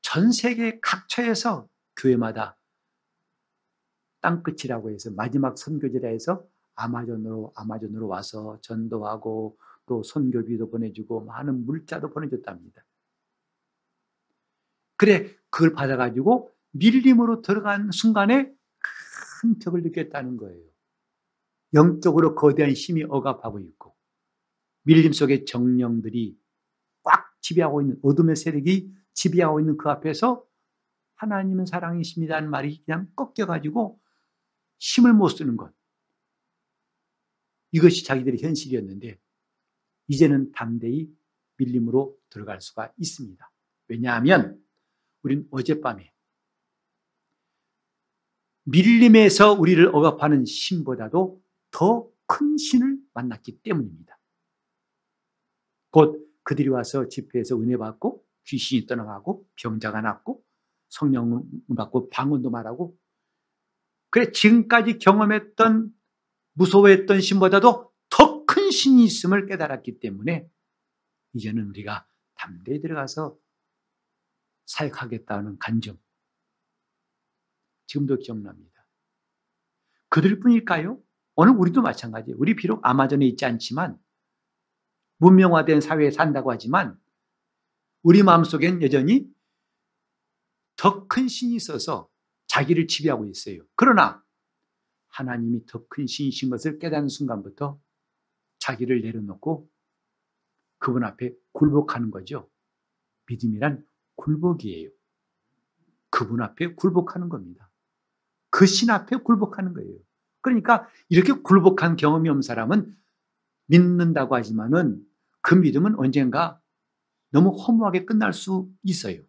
전 0.02 0.32
세계 0.32 0.80
각처에서 0.80 1.68
교회마다 1.98 2.58
땅끝이라고 4.22 4.92
해서 4.92 5.12
마지막 5.12 5.58
선교지라 5.58 6.10
해서 6.10 6.48
아마존으로 6.76 7.52
아마존으로 7.56 8.08
와서 8.08 8.58
전도하고 8.62 9.58
또 9.86 10.04
선교비도 10.04 10.70
보내주고 10.70 11.26
많은 11.26 11.66
물자도 11.66 12.10
보내줬답니다. 12.12 12.84
그래 14.98 15.30
그걸 15.50 15.74
받아가지고 15.74 16.52
밀림으로 16.72 17.42
들어간 17.42 17.92
순간에 17.92 18.52
큰 19.42 19.60
벽을 19.60 19.82
느꼈다는 19.84 20.38
거예요. 20.38 20.64
영적으로 21.74 22.36
거대한 22.36 22.72
힘이 22.72 23.04
억압하고 23.04 23.60
있고 23.60 23.96
밀림 24.84 25.14
속에 25.14 25.46
정령들이 25.46 26.38
꽉 27.04 27.36
지배하고 27.42 27.82
있는 27.82 28.00
어둠의 28.02 28.36
세력이 28.36 28.94
지배하고 29.14 29.60
있는 29.60 29.78
그 29.78 29.90
앞에서 29.90 30.46
하나님은 31.16 31.66
사랑이십니다는 31.66 32.50
말이 32.50 32.84
그냥 32.84 33.10
꺾여가지고 33.16 34.00
힘을 34.80 35.14
못 35.14 35.30
쓰는 35.30 35.58
것. 35.58 35.74
이것이 37.72 38.06
자기들의 38.06 38.42
현실이었는데 38.42 39.20
이제는 40.08 40.52
담대히 40.52 41.10
밀림으로 41.58 42.18
들어갈 42.30 42.62
수가 42.62 42.92
있습니다. 42.98 43.52
왜냐하면 43.88 44.62
우린 45.24 45.48
어젯밤에 45.52 46.12
밀림에서 48.64 49.54
우리를 49.54 49.88
억압하는 49.94 50.46
신보다도 50.46 51.42
더 51.72 52.16
큰 52.28 52.58
신을 52.58 52.98
만났기 53.14 53.60
때문입니다. 53.62 54.20
곧 55.92 56.28
그들이 56.44 56.70
와서 56.70 57.08
집회에서 57.08 57.60
은혜 57.60 57.78
받고 57.78 58.24
귀신이 58.46 58.86
떠나가고 58.86 59.48
병자가 59.56 60.02
낫고 60.02 60.44
성령 60.90 61.44
받고 61.76 62.10
방언도 62.10 62.50
말하고 62.50 62.98
그래 64.10 64.32
지금까지 64.32 65.00
경험했던 65.00 65.92
무서워했던 66.54 67.22
신보다도 67.22 67.92
신이 68.76 69.06
있음을 69.06 69.48
깨달았기 69.48 70.00
때문에 70.00 70.50
이제는 71.34 71.68
우리가 71.70 72.08
담대히 72.36 72.82
들어가서 72.82 73.38
사역하겠다는 74.66 75.58
간증 75.60 75.98
지금도 77.88 78.18
기억납니다. 78.18 78.88
그들뿐일까요? 80.10 81.02
오늘 81.36 81.54
우리도 81.54 81.82
마찬가지예요. 81.82 82.38
우리 82.40 82.56
비록 82.56 82.80
아마존에 82.84 83.26
있지 83.28 83.46
않지만 83.46 83.98
문명화된 85.18 85.82
사회에 85.82 86.12
산다고 86.12 86.52
하지만 86.52 87.00
우리 88.04 88.24
마음속엔 88.24 88.82
여전히 88.82 89.28
더 90.76 91.08
큰 91.08 91.28
신이 91.28 91.56
있어서 91.56 92.10
자기를 92.48 92.88
지배하고 92.88 93.26
있어요. 93.28 93.62
그러나 93.76 94.24
하나님이 95.08 95.66
더 95.66 95.88
큰 95.88 96.06
신이신 96.08 96.50
것을 96.50 96.80
깨닫는 96.80 97.08
순간부터 97.08 97.80
자기를 98.66 99.02
내려놓고 99.02 99.70
그분 100.80 101.04
앞에 101.04 101.36
굴복하는 101.54 102.10
거죠. 102.10 102.50
믿음이란 103.28 103.86
굴복이에요. 104.16 104.90
그분 106.10 106.42
앞에 106.42 106.74
굴복하는 106.74 107.30
겁니다. 107.30 107.70
그 108.50 108.66
신 108.66 108.90
앞에 108.90 109.18
굴복하는 109.18 109.74
거예요. 109.74 110.00
그러니까 110.42 110.88
이렇게 111.10 111.34
굴복한 111.34 111.96
경험이 111.96 112.30
없는 112.30 112.42
사람은 112.42 112.96
믿는다고 113.68 114.36
하지만은 114.36 115.06
그 115.42 115.56
믿음은 115.56 116.00
언젠가 116.00 116.62
너무 117.32 117.50
허무하게 117.50 118.06
끝날 118.06 118.32
수 118.34 118.72
있어요. 118.84 119.22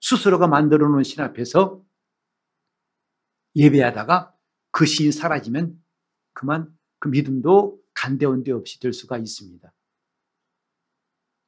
스스로가 0.00 0.46
만들어 0.46 0.88
놓은 0.88 1.02
신 1.02 1.20
앞에서 1.20 1.84
예배하다가 3.56 4.34
그 4.70 4.86
신이 4.86 5.10
사라지면 5.12 5.82
그만 6.34 6.77
그 6.98 7.08
믿음도 7.08 7.80
간데온 7.94 8.44
데 8.44 8.52
없이 8.52 8.80
될 8.80 8.92
수가 8.92 9.18
있습니다. 9.18 9.72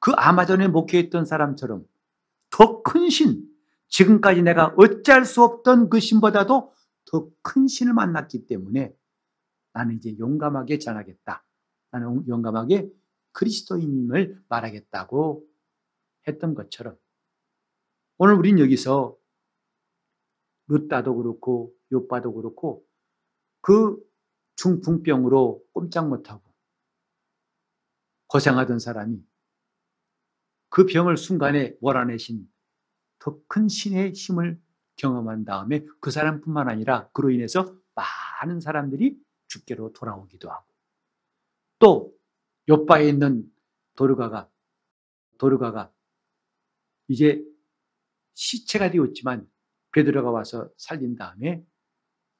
그 0.00 0.12
아마존에 0.12 0.68
목회했던 0.68 1.24
사람처럼 1.26 1.86
더 2.50 2.82
큰 2.82 3.10
신, 3.10 3.48
지금까지 3.88 4.42
내가 4.42 4.74
어찌할 4.76 5.24
수 5.24 5.42
없던 5.42 5.90
그 5.90 6.00
신보다도 6.00 6.72
더 7.06 7.30
큰 7.42 7.68
신을 7.68 7.92
만났기 7.94 8.46
때문에 8.46 8.94
나는 9.72 9.96
이제 9.96 10.16
용감하게 10.18 10.78
전하겠다. 10.78 11.44
나는 11.90 12.26
용감하게 12.28 12.90
그리스도인임을 13.32 14.42
말하겠다고 14.48 15.46
했던 16.28 16.54
것처럼 16.54 16.96
오늘 18.18 18.34
우린 18.34 18.58
여기서 18.58 19.16
루따도 20.68 21.16
그렇고 21.16 21.74
요빠도 21.92 22.32
그렇고 22.34 22.84
그 23.60 23.98
중풍병으로 24.60 25.64
꼼짝 25.72 26.08
못하고 26.08 26.42
고생하던 28.26 28.78
사람이 28.78 29.24
그 30.68 30.84
병을 30.86 31.16
순간에 31.16 31.74
몰아내신 31.80 32.46
더 33.18 33.40
큰 33.48 33.68
신의 33.68 34.12
힘을 34.12 34.60
경험한 34.96 35.44
다음에 35.44 35.84
그 36.00 36.10
사람뿐만 36.10 36.68
아니라 36.68 37.08
그로 37.10 37.30
인해서 37.30 37.74
많은 37.94 38.60
사람들이 38.60 39.18
주께로 39.48 39.92
돌아오기도 39.94 40.50
하고 40.50 40.66
또 41.78 42.14
옆바에 42.68 43.08
있는 43.08 43.50
도르가가 43.96 44.50
도르가가 45.38 45.90
이제 47.08 47.42
시체가 48.34 48.90
되었지만 48.90 49.50
베드로가 49.92 50.30
와서 50.30 50.70
살린 50.76 51.16
다음에 51.16 51.64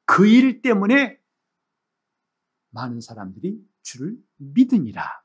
그 0.04 0.26
일 0.26 0.62
때문에 0.62 1.19
많은 2.70 3.00
사람들이 3.00 3.60
주를 3.82 4.16
믿으니라. 4.36 5.22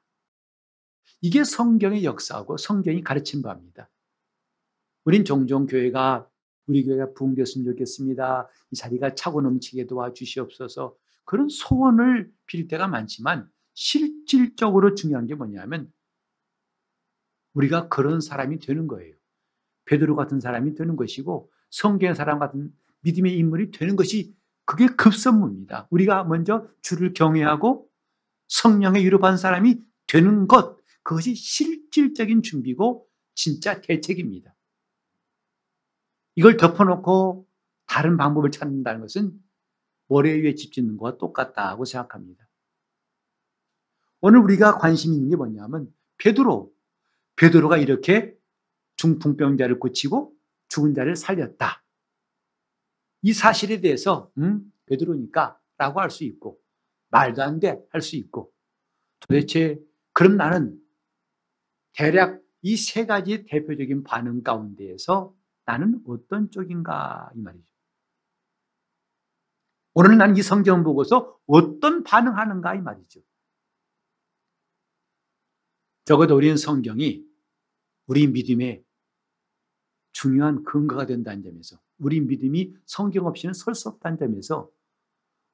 이게 1.22 1.44
성경의 1.44 2.04
역사하고 2.04 2.58
성경이 2.58 3.02
가르친 3.02 3.42
바입니다. 3.42 3.90
우린 5.06 5.24
종종 5.24 5.66
교회가 5.66 6.30
우리 6.68 6.84
교회가 6.84 7.14
부흥됐으면 7.14 7.66
좋겠습니다. 7.66 8.50
이 8.72 8.76
자리가 8.76 9.16
차고 9.16 9.42
넘치게 9.42 9.88
도와주시옵소서. 9.88 10.96
그런 11.24 11.50
소원을 11.50 12.32
빌 12.46 12.68
때가 12.68 12.88
많지만 12.88 13.50
실질적으로 13.74 14.96
중요한 14.96 15.28
게 15.28 15.36
뭐냐면 15.36 15.92
우리가 17.54 17.88
그런 17.90 18.22
사람이 18.22 18.60
되는 18.60 18.88
거예요. 18.88 19.16
베드로 19.86 20.16
같은 20.16 20.40
사람이 20.40 20.76
되는 20.76 20.96
것이고 20.96 21.52
성경의 21.70 22.16
사람 22.16 22.40
같은 22.40 22.74
믿음의 23.02 23.38
인물이 23.38 23.72
되는 23.72 23.96
것이 23.96 24.36
그게 24.66 24.88
급선무입니다. 24.88 25.88
우리가 25.92 26.24
먼저 26.24 26.68
주를 26.82 27.14
경외하고 27.14 27.88
성령의 28.48 29.04
위로받은 29.06 29.38
사람이 29.38 29.82
되는 30.08 30.48
것 30.48 30.78
그것이 31.04 31.36
실질적인 31.36 32.42
준비고 32.42 33.08
진짜 33.36 33.80
대책입니다. 33.82 34.56
이걸 36.36 36.58
덮어놓고 36.58 37.48
다른 37.86 38.18
방법을 38.18 38.52
찾는다는 38.52 39.02
것은 39.02 39.40
모래 40.08 40.32
위에 40.32 40.56
집 40.56 40.74
짓는 40.74 40.98
것과 40.98 41.18
똑같다고 41.18 41.86
생각합니다. 41.86 42.48
오늘 44.22 44.40
우리가 44.40 44.78
관심 44.78 45.14
있는 45.14 45.30
게 45.30 45.36
뭐냐면 45.36 45.94
베드로 46.18 46.72
베드로가 47.36 47.78
이렇게 47.78 48.36
중풍병자를 48.96 49.80
고치고 49.80 50.34
죽은 50.70 50.94
자를 50.94 51.16
살렸다. 51.16 51.85
이 53.26 53.34
사실에 53.34 53.82
대해서 53.82 54.32
음, 54.38 54.72
베드로니까 54.86 55.60
라고 55.78 56.00
할 56.00 56.12
수 56.12 56.24
있고 56.26 56.60
말도 57.10 57.42
안 57.42 57.60
돼 57.60 57.82
할 57.92 58.02
수 58.02 58.16
있고 58.18 58.54
도대체 59.20 59.80
그럼 60.14 60.38
나는 60.38 60.80
대략 61.94 62.40
이 62.62 62.76
세 62.78 63.06
가지 63.08 63.46
대표적인 63.46 64.04
반응 64.04 64.44
가운데에서 64.44 65.34
나는 65.66 66.02
어떤 66.08 66.52
쪽인가 66.52 67.32
이 67.36 67.40
말이죠. 67.42 67.74
오늘 69.96 70.18
나는 70.18 70.36
이 70.38 70.44
성경 70.44 70.84
보고서 70.84 71.40
어떤 71.48 72.04
반응하는가 72.04 72.76
이 72.76 72.82
말이죠. 72.82 73.22
적어도 76.06 76.36
우리는 76.36 76.58
성경이 76.58 77.26
우리 78.06 78.28
믿음의 78.28 78.84
중요한 80.14 80.64
근거가 80.64 81.06
된다는 81.08 81.42
점에서 81.44 81.80
우리 81.98 82.20
믿음이 82.22 82.76
성경 82.86 83.26
없이는 83.28 83.54
설 83.54 83.74
수 83.76 83.90
없다는 83.90 84.18
점에서 84.18 84.70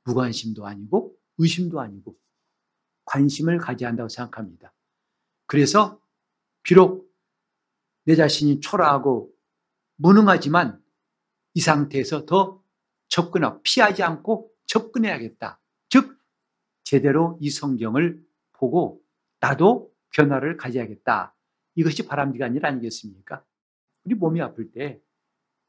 무관심도 0.03 0.65
아니고 0.65 1.15
의심도 1.37 1.79
아니고 1.79 2.17
관심을 3.05 3.57
가져야 3.57 3.89
한다고 3.89 4.09
생각합니다. 4.09 4.73
그래서 5.45 5.99
비록 6.63 7.11
내 8.05 8.15
자신이 8.15 8.59
초라하고 8.61 9.31
무능하지만 9.97 10.83
이 11.53 11.61
상태에서 11.61 12.25
더 12.25 12.63
접근하고 13.09 13.61
피하지 13.63 14.03
않고 14.03 14.51
접근해야겠다. 14.65 15.59
즉 15.89 16.17
제대로 16.83 17.37
이 17.41 17.49
성경을 17.49 18.23
보고 18.53 19.01
나도 19.39 19.93
변화를 20.15 20.57
가져야겠다. 20.57 21.35
이것이 21.75 22.05
바람직한 22.05 22.55
일 22.55 22.65
아니겠습니까? 22.65 23.45
우리 24.03 24.15
몸이 24.15 24.41
아플 24.41 24.71
때 24.71 25.01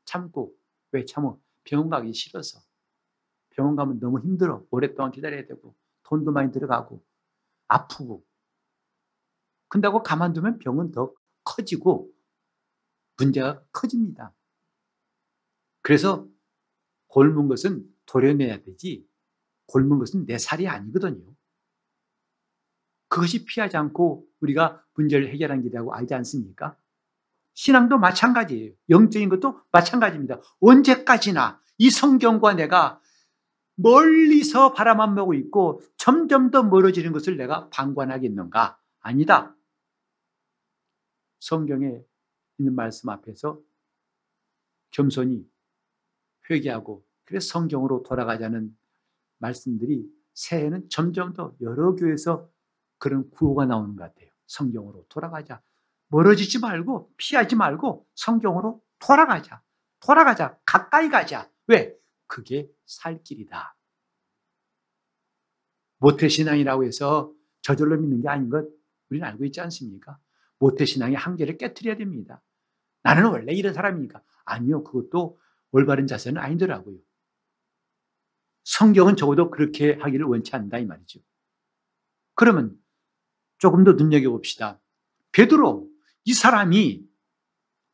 참고 0.05 0.55
왜 0.93 1.05
참어? 1.05 1.39
병원 1.65 1.91
가기 1.91 2.13
싫어서 2.13 2.61
병원 3.51 3.77
가면 3.77 4.01
너무 4.01 4.21
힘들어. 4.21 4.65
오랫동안 4.71 5.11
기다려야 5.11 5.47
되고 5.47 5.75
돈도 6.05 6.33
많이 6.33 6.53
들어가고 6.53 7.05
아프고 7.69 8.25
근다고 9.69 10.03
가만두면 10.03 10.59
병은 10.59 10.93
더 10.93 11.15
커지고 11.45 12.13
문제가 13.17 13.65
커집니다. 13.73 14.35
그래서 15.81 16.29
골문 17.07 17.49
것은 17.49 17.87
도려내야 18.07 18.63
되지 18.63 19.07
골문 19.67 19.99
것은 19.99 20.27
내 20.27 20.39
살이 20.39 20.69
아니거든요. 20.69 21.35
그것이 23.09 23.45
피하지 23.45 23.77
않고 23.77 24.27
우리가 24.41 24.85
문제를 24.95 25.29
해결한 25.29 25.63
길이라고 25.63 25.95
알지 25.95 26.15
않습니까? 26.15 26.77
신앙도 27.55 27.99
마찬가지예요. 27.99 28.73
영적인 28.89 29.29
것도 29.29 29.61
마찬가지입니다. 29.71 30.41
언제까지나 30.61 31.61
이 31.79 31.91
성경과 31.91 32.55
내가 32.55 33.01
멀리서 33.75 34.73
바라만 34.73 35.15
보고 35.15 35.35
있고 35.35 35.81
점점 35.97 36.51
더 36.51 36.63
멀어지는 36.63 37.13
것을 37.13 37.37
내가 37.37 37.69
방관하겠는가? 37.71 38.79
아니다. 39.01 39.57
성경에 41.41 42.01
있는 42.59 42.75
말씀 42.75 43.09
앞에서 43.09 43.61
겸손히 44.93 45.45
회개하고 46.49 47.05
그래서 47.25 47.49
성경으로 47.49 48.03
돌아가자는 48.05 48.77
말씀들이 49.39 50.07
새해에는 50.35 50.89
점점 50.89 51.33
더 51.33 51.55
여러 51.61 51.95
교회에서 51.97 52.49
그런 52.99 53.29
구호가 53.31 53.67
나오는 53.67 53.97
것 53.97 54.05
같아요. 54.05 54.31
성경으로 54.47 55.07
돌아가자. 55.09 55.61
멀어지지 56.13 56.59
말고 56.59 57.11
피하지 57.17 57.57
말고 57.57 58.07
성경으로 58.15 58.83
돌아가자. 58.99 59.63
돌아가자. 60.01 60.59
가까이 60.67 61.09
가자. 61.09 61.51
왜? 61.67 61.97
그게 62.27 62.69
살 62.85 63.23
길이다. 63.23 63.75
모태신앙이라고 65.99 66.85
해서 66.85 67.33
저절로 67.63 67.99
믿는 67.99 68.21
게 68.21 68.29
아닌 68.29 68.51
것 68.51 68.69
우리는 69.09 69.27
알고 69.27 69.47
있지 69.47 69.63
않습니까? 69.63 70.19
모태신앙의 70.59 71.17
한계를 71.17 71.57
깨뜨려야 71.57 71.97
됩니다. 71.97 72.43
나는 73.03 73.25
원래 73.27 73.55
이런 73.55 73.73
사람이니까. 73.73 74.23
아니요. 74.45 74.85
그것도 74.85 75.39
올바른 75.71 76.07
자세는 76.07 76.41
아니더라고요. 76.43 76.99
성경은 78.65 79.17
적어도 79.17 79.51
그렇게 79.51 79.95
하기를 79.95 80.27
원치 80.27 80.55
않는다 80.55 80.79
이 80.79 80.85
말이죠. 80.85 81.21
그러면 82.35 82.79
조금 83.57 83.83
더 83.83 83.93
눈여겨봅시다. 83.93 84.79
베드로 85.33 85.92
이 86.25 86.33
사람이 86.35 87.09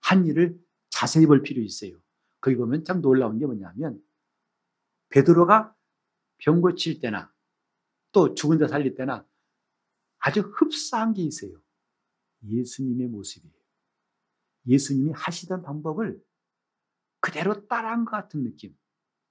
한 0.01 0.27
일을 0.27 0.59
자세히 0.91 1.27
볼 1.27 1.43
필요 1.43 1.62
있어요. 1.62 1.99
거기 2.41 2.57
보면 2.57 2.85
참 2.85 3.01
놀라운 3.01 3.38
게 3.38 3.47
뭐냐면 3.47 4.03
베드로가 5.09 5.75
병 6.38 6.61
고칠 6.61 7.01
때나 7.01 7.33
또 8.12 8.35
죽은 8.35 8.59
자 8.59 8.69
살릴 8.69 8.95
때나 8.95 9.27
아주 10.19 10.41
흡사한 10.41 11.14
게 11.14 11.23
있어요. 11.23 11.61
예수님의 12.45 13.09
모습이에요. 13.09 13.55
예수님이 14.67 15.12
하시던 15.12 15.62
방법을 15.62 16.23
그대로 17.21 17.67
따라한 17.67 18.05
것 18.05 18.12
같은 18.12 18.45
느낌. 18.45 18.77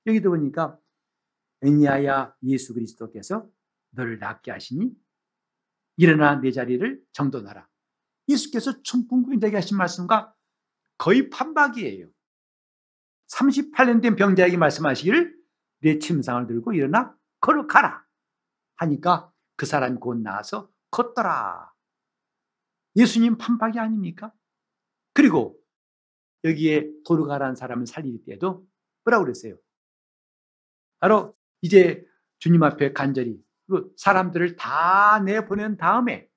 여기도 0.05 0.29
보니까 0.29 0.79
애니아야 1.61 2.35
예수 2.43 2.73
그리스도께서 2.73 3.49
너를 3.91 4.19
낫게 4.19 4.51
하시니 4.51 4.95
일어나 5.97 6.35
내 6.35 6.51
자리를 6.51 7.03
정돈하라. 7.13 7.67
예수께서 8.27 8.81
충풍부인 8.81 9.39
되게 9.39 9.55
하신 9.55 9.77
말씀과 9.77 10.33
거의 10.97 11.29
판박이에요. 11.29 12.09
38년 13.27 14.01
된 14.01 14.15
병자에게 14.15 14.57
말씀하시기를 14.57 15.37
내 15.81 15.99
침상을 15.99 16.47
들고 16.47 16.73
일어나 16.73 17.15
걸어가라 17.39 18.05
하니까 18.77 19.31
그 19.55 19.65
사람이 19.65 19.97
곧 19.99 20.17
나와서 20.19 20.71
걷더라. 20.91 21.71
예수님 22.95 23.37
판박이 23.37 23.79
아닙니까? 23.79 24.33
그리고 25.13 25.59
여기에 26.43 26.89
도르가라는 27.05 27.55
사람을 27.55 27.85
살릴 27.85 28.23
때도 28.25 28.65
뭐라고 29.03 29.25
그랬어요? 29.25 29.57
바로 30.99 31.35
이제 31.61 32.05
주님 32.39 32.63
앞에 32.63 32.93
간절히 32.93 33.43
사람들을 33.97 34.55
다 34.55 35.19
내보낸 35.19 35.77
다음에 35.77 36.29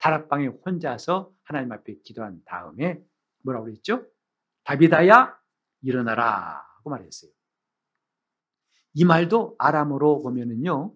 다락방에 0.00 0.46
혼자서 0.48 1.32
하나님 1.44 1.72
앞에 1.72 1.96
기도한 2.02 2.42
다음에 2.44 3.02
뭐라고 3.44 3.66
그랬죠? 3.66 4.06
다비다야 4.64 5.38
일어나라 5.82 6.64
하고 6.76 6.90
말했어요. 6.90 7.30
이 8.94 9.04
말도 9.04 9.56
아람어로 9.58 10.22
보면은요. 10.22 10.94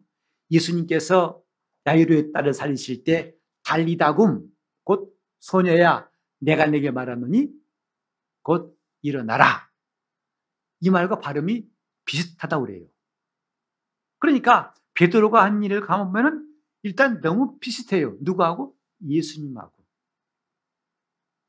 예수님께서 0.51 1.43
야이로의 1.87 2.33
딸을 2.33 2.55
살리실 2.55 3.05
때 3.05 3.35
달리다굼 3.65 4.51
곧 4.85 5.15
소녀야 5.39 6.09
내가 6.41 6.67
내게 6.67 6.91
말하노니 6.91 7.51
곧 8.43 8.79
일어나라. 9.03 9.71
이 10.81 10.91
말과 10.91 11.19
발음이 11.19 11.67
비슷하다고 12.05 12.67
그래요. 12.67 12.87
그러니까 14.19 14.75
베드로가 14.95 15.43
한 15.43 15.63
일을 15.63 15.81
가보면은 15.81 16.47
일단 16.83 17.21
너무 17.21 17.59
비슷해요. 17.59 18.17
누구하고? 18.21 18.77
예수님하고. 19.01 19.85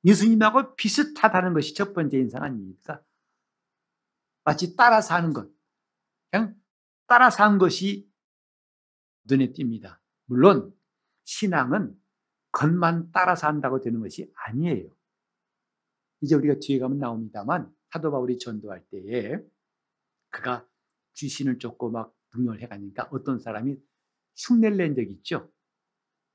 예수님하고 0.04 0.76
비슷하다는 0.76 1.54
것이 1.54 1.74
첫 1.74 1.94
번째 1.94 2.18
인상 2.18 2.44
아닙니까? 2.44 3.04
마치 4.44 4.76
따라서 4.76 5.16
하는 5.16 5.34
것. 5.34 5.50
그냥 6.30 6.56
따라서 7.08 7.44
한 7.44 7.58
것이 7.58 8.10
눈에 9.24 9.52
띕니다. 9.52 10.00
물론 10.26 10.74
신앙은 11.24 12.00
겉만 12.52 13.12
따라서 13.12 13.48
한다고 13.48 13.82
되는 13.82 14.00
것이 14.00 14.32
아니에요. 14.36 14.90
이제 16.22 16.36
우리가 16.36 16.60
뒤에 16.60 16.80
가면 16.80 17.00
나옵니다만 17.00 17.74
사도 17.92 18.12
바울이 18.12 18.38
전도할 18.38 18.86
때에 18.90 19.38
그가 20.30 20.68
귀신을 21.16 21.60
쫓고 21.60 21.92
막 21.92 22.16
등용을 22.32 22.62
해가니까 22.62 23.10
어떤 23.12 23.40
사람이 23.40 23.78
흉내를 24.36 24.78
낸 24.78 24.96
적이 24.96 25.12
있죠. 25.14 25.52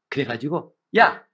그래가지고 0.09 0.77
야 0.97 1.25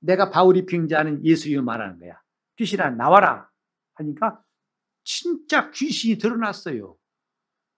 내가 0.00 0.30
바울이 0.30 0.66
빙자하는 0.66 1.24
예수님을 1.24 1.62
말하는 1.62 1.98
거야. 1.98 2.20
귀신아 2.56 2.90
나와라 2.90 3.48
하니까 3.94 4.42
진짜 5.04 5.70
귀신이 5.70 6.18
드러났어요. 6.18 6.96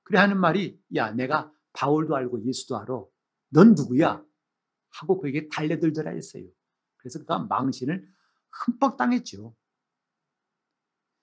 그래 0.05 0.18
하는 0.18 0.38
말이 0.38 0.81
야 0.94 1.11
내가 1.12 1.53
바울도 1.72 2.16
알고 2.16 2.44
예수도 2.44 2.79
알아. 2.79 3.05
넌 3.50 3.74
누구야? 3.74 4.24
하고 4.90 5.20
그에게 5.20 5.48
달려들더라 5.48 6.12
했어요. 6.12 6.44
그래서 6.96 7.18
그가 7.18 7.40
망신을 7.40 8.07
흠뻑 8.50 8.96
당했죠. 8.96 9.55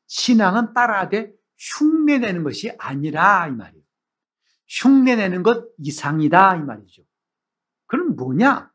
신앙은 0.07 0.73
따라하되 0.73 1.33
흉내내는 1.57 2.43
것이 2.43 2.71
아니라 2.77 3.47
이 3.47 3.51
말이에요. 3.51 3.83
흉내내는 4.67 5.43
것 5.43 5.69
이상이다 5.77 6.57
이 6.57 6.63
말이죠. 6.63 7.03
그럼 7.87 8.15
뭐냐? 8.15 8.71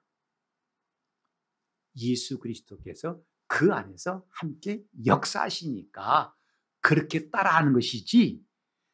예수 1.96 2.38
그리스도께서 2.38 3.20
그 3.46 3.72
안에서 3.72 4.24
함께 4.30 4.82
역사하시니까 5.04 6.34
그렇게 6.80 7.30
따라하는 7.30 7.72
것이지 7.72 8.44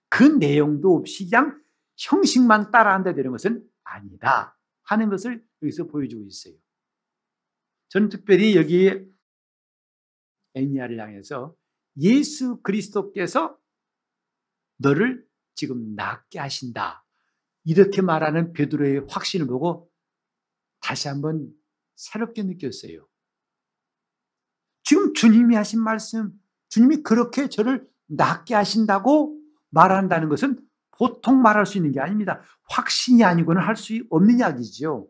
그 0.09 0.23
내용도 0.23 0.95
없이 0.95 1.29
그냥 1.29 1.61
형식만 1.99 2.71
따라한다 2.71 3.15
되는 3.15 3.31
것은 3.31 3.67
아니다 3.85 4.59
하는 4.83 5.09
것을 5.09 5.45
여기서 5.63 5.87
보여주고 5.87 6.27
있어요. 6.27 6.55
저는 7.89 8.09
특별히 8.09 8.57
여기 8.57 8.91
애니아를 10.55 11.01
향해서 11.01 11.55
예수 11.99 12.61
그리스도께서 12.63 13.59
너를 14.79 15.27
지금 15.55 15.95
낫게 15.95 16.39
하신다. 16.39 17.05
이렇게 17.65 18.03
말하는 18.03 18.53
베드로의 18.53 19.07
확신을 19.09 19.47
보고 19.47 19.91
다시 20.81 21.09
한번 21.09 21.53
새롭게 22.03 22.43
느꼈어요. 22.43 23.07
지금 24.83 25.15
주님이 25.15 25.55
하신 25.55 25.81
말씀, 25.81 26.33
주님이 26.69 27.03
그렇게 27.05 27.49
저를 27.49 27.89
낫게 28.09 28.55
하신다고 28.55 29.39
말한다는 29.71 30.29
것은 30.29 30.59
보통 30.91 31.41
말할 31.41 31.65
수 31.65 31.79
있는 31.79 31.93
게 31.93 32.01
아닙니다. 32.01 32.43
확신이 32.65 33.23
아니고는 33.25 33.63
할 33.63 33.77
수 33.77 34.05
없는 34.11 34.39
이야기죠. 34.39 35.09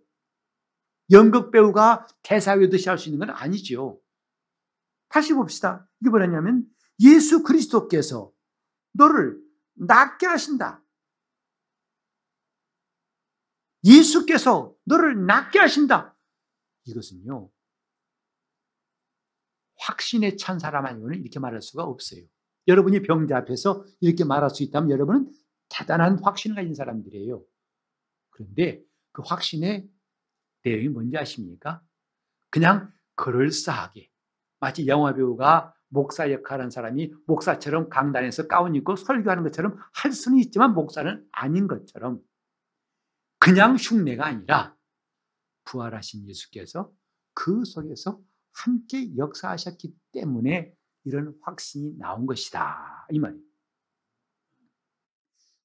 연극 1.10 1.50
배우가 1.50 2.06
대사 2.22 2.52
외듯이 2.52 2.88
할 2.88 2.98
수 2.98 3.08
있는 3.08 3.26
건 3.26 3.34
아니죠. 3.34 4.00
다시 5.08 5.32
봅시다. 5.32 5.88
이게 6.00 6.10
뭐냐면 6.10 6.66
예수 7.00 7.42
그리스도께서 7.42 8.32
너를 8.92 9.40
낫게 9.74 10.26
하신다. 10.26 10.84
예수께서 13.84 14.74
너를 14.84 15.26
낫게 15.26 15.58
하신다. 15.58 16.11
이것은요. 16.84 17.50
확신에 19.76 20.36
찬 20.36 20.58
사람 20.58 20.86
아니고는 20.86 21.20
이렇게 21.20 21.40
말할 21.40 21.60
수가 21.62 21.84
없어요. 21.84 22.22
여러분이 22.68 23.02
병자 23.02 23.36
앞에서 23.38 23.84
이렇게 24.00 24.24
말할 24.24 24.50
수 24.50 24.62
있다면 24.62 24.90
여러분은 24.90 25.32
대단한 25.68 26.18
확신을 26.22 26.56
가진 26.56 26.74
사람들이에요. 26.74 27.42
그런데 28.30 28.82
그 29.12 29.22
확신의 29.24 29.88
내용이 30.64 30.88
뭔지 30.88 31.16
아십니까? 31.16 31.82
그냥 32.50 32.92
그럴싸하게 33.16 34.10
마치 34.60 34.86
영화 34.86 35.12
배우가 35.14 35.74
목사 35.88 36.30
역할하는 36.30 36.70
사람이 36.70 37.12
목사처럼 37.26 37.88
강단에서 37.88 38.46
가운 38.46 38.74
입고 38.74 38.96
설교하는 38.96 39.42
것처럼 39.42 39.76
할 39.92 40.12
수는 40.12 40.38
있지만 40.38 40.72
목사는 40.72 41.26
아닌 41.32 41.66
것처럼 41.66 42.20
그냥 43.38 43.76
흉내가 43.76 44.26
아니라 44.26 44.76
부활하신 45.72 46.28
예수께서 46.28 46.94
그 47.32 47.64
속에서 47.64 48.22
함께 48.52 49.16
역사하셨기 49.16 49.96
때문에 50.12 50.76
이런 51.04 51.38
확신이 51.40 51.96
나온 51.96 52.26
것이다. 52.26 53.06
이 53.10 53.18
말이에요. 53.18 53.42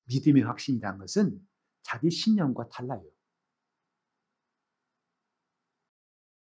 믿음의 0.06 0.44
확신이란 0.44 0.98
것은 0.98 1.46
자기 1.84 2.10
신념과 2.10 2.70
달라요. 2.70 3.04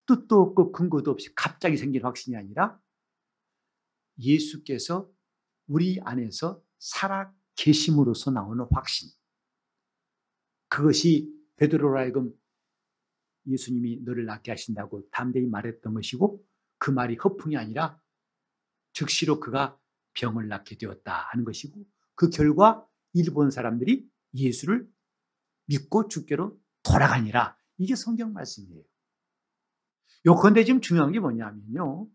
뜻도 0.07 0.41
없고 0.41 0.73
근거도 0.73 1.11
없이 1.11 1.33
갑자기 1.35 1.77
생긴 1.77 2.05
확신이 2.05 2.37
아니라 2.37 2.81
예수께서 4.19 5.11
우리 5.67 6.01
안에서 6.01 6.63
살아 6.79 7.33
계심으로서 7.57 8.31
나오는 8.31 8.65
확신. 8.71 9.09
그것이 10.69 11.33
베드로로 11.57 11.99
하여금 11.99 12.33
예수님이 13.47 14.01
너를 14.03 14.25
낫게 14.27 14.51
하신다고 14.51 15.09
담대히 15.11 15.47
말했던 15.47 15.95
것이고 15.95 16.45
그 16.79 16.91
말이 16.91 17.17
허풍이 17.17 17.57
아니라 17.57 18.01
즉시로 18.93 19.41
그가 19.41 19.79
병을 20.15 20.49
낫게 20.49 20.77
되었다 20.79 21.29
하는 21.31 21.45
것이고 21.45 21.85
그 22.15 22.31
결과 22.31 22.87
일본 23.13 23.51
사람들이 23.51 24.09
예수를 24.35 24.89
믿고 25.67 26.09
주께로 26.09 26.59
돌아가니라. 26.83 27.57
이게 27.79 27.95
성경 27.95 28.33
말씀이에요. 28.33 28.83
요컨대 30.27 30.65
지금 30.65 30.81
중요한 30.81 31.13
게 31.13 31.21
뭐냐면요. 31.21 32.09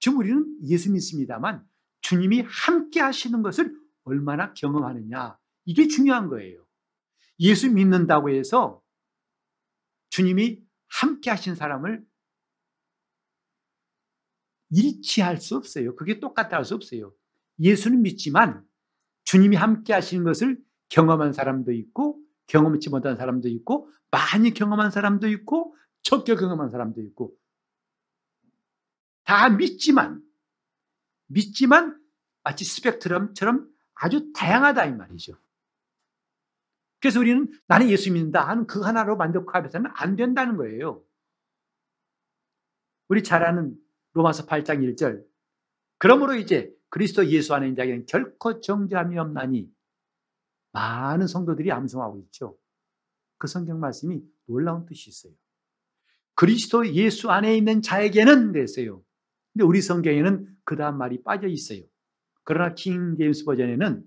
지금 0.00 0.18
우리는 0.18 0.58
예수 0.64 0.92
믿습니다만 0.92 1.66
주님이 2.02 2.42
함께 2.42 3.00
하시는 3.00 3.42
것을 3.42 3.74
얼마나 4.04 4.52
경험하느냐. 4.52 5.38
이게 5.64 5.88
중요한 5.88 6.28
거예요. 6.28 6.64
예수 7.40 7.70
믿는다고 7.72 8.30
해서 8.30 8.82
주님이 10.16 10.64
함께 10.88 11.28
하신 11.28 11.56
사람을 11.56 12.02
일치할 14.70 15.36
수 15.36 15.56
없어요. 15.56 15.94
그게 15.94 16.20
똑같다 16.20 16.56
할수 16.56 16.74
없어요. 16.74 17.12
예수는 17.60 18.00
믿지만 18.00 18.66
주님이 19.24 19.56
함께 19.56 19.92
하시는 19.92 20.24
것을 20.24 20.58
경험한 20.88 21.34
사람도 21.34 21.70
있고 21.72 22.18
경험치 22.46 22.88
못한 22.88 23.16
사람도 23.16 23.48
있고 23.48 23.90
많이 24.10 24.54
경험한 24.54 24.90
사람도 24.90 25.28
있고 25.28 25.76
적게 26.00 26.34
경험한 26.34 26.70
사람도 26.70 27.02
있고 27.02 27.36
다 29.24 29.50
믿지만 29.50 30.22
믿지만 31.26 32.00
마치 32.42 32.64
스펙트럼처럼 32.64 33.68
아주 33.92 34.32
다양하다 34.32 34.86
이 34.86 34.92
말이죠. 34.94 35.34
그래서 37.00 37.20
우리는 37.20 37.50
나는 37.66 37.88
예수 37.90 38.12
믿는다 38.12 38.48
하는 38.48 38.66
그 38.66 38.80
하나로 38.80 39.16
만족하면서는 39.16 39.90
안 39.94 40.16
된다는 40.16 40.56
거예요. 40.56 41.02
우리 43.08 43.22
잘 43.22 43.44
아는 43.44 43.76
로마서 44.14 44.46
8장 44.46 44.80
1절. 44.80 45.24
그러므로 45.98 46.34
이제 46.34 46.74
그리스도 46.88 47.26
예수 47.26 47.54
안에 47.54 47.66
있는 47.66 47.76
자에게는 47.76 48.06
결코 48.06 48.60
정죄함이 48.60 49.18
없나니 49.18 49.70
많은 50.72 51.26
성도들이 51.26 51.70
암송하고 51.72 52.18
있죠. 52.20 52.58
그 53.38 53.46
성경 53.46 53.80
말씀이 53.80 54.22
놀라운 54.46 54.86
뜻이 54.86 55.10
있어요. 55.10 55.32
그리스도 56.34 56.86
예수 56.94 57.30
안에 57.30 57.56
있는 57.56 57.82
자에게는 57.82 58.52
됐어요. 58.52 59.02
근데 59.52 59.64
우리 59.64 59.80
성경에는 59.80 60.56
그 60.64 60.76
다음 60.76 60.98
말이 60.98 61.22
빠져 61.22 61.48
있어요. 61.48 61.82
그러나 62.44 62.74
킹 62.74 63.16
제임스 63.16 63.44
버전에는 63.44 64.04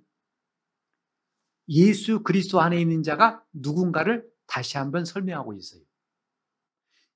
예수 1.69 2.23
그리스도 2.23 2.59
안에 2.59 2.81
있는 2.81 3.03
자가 3.03 3.43
누군가를 3.53 4.27
다시 4.47 4.77
한번 4.77 5.05
설명하고 5.05 5.53
있어요. 5.53 5.81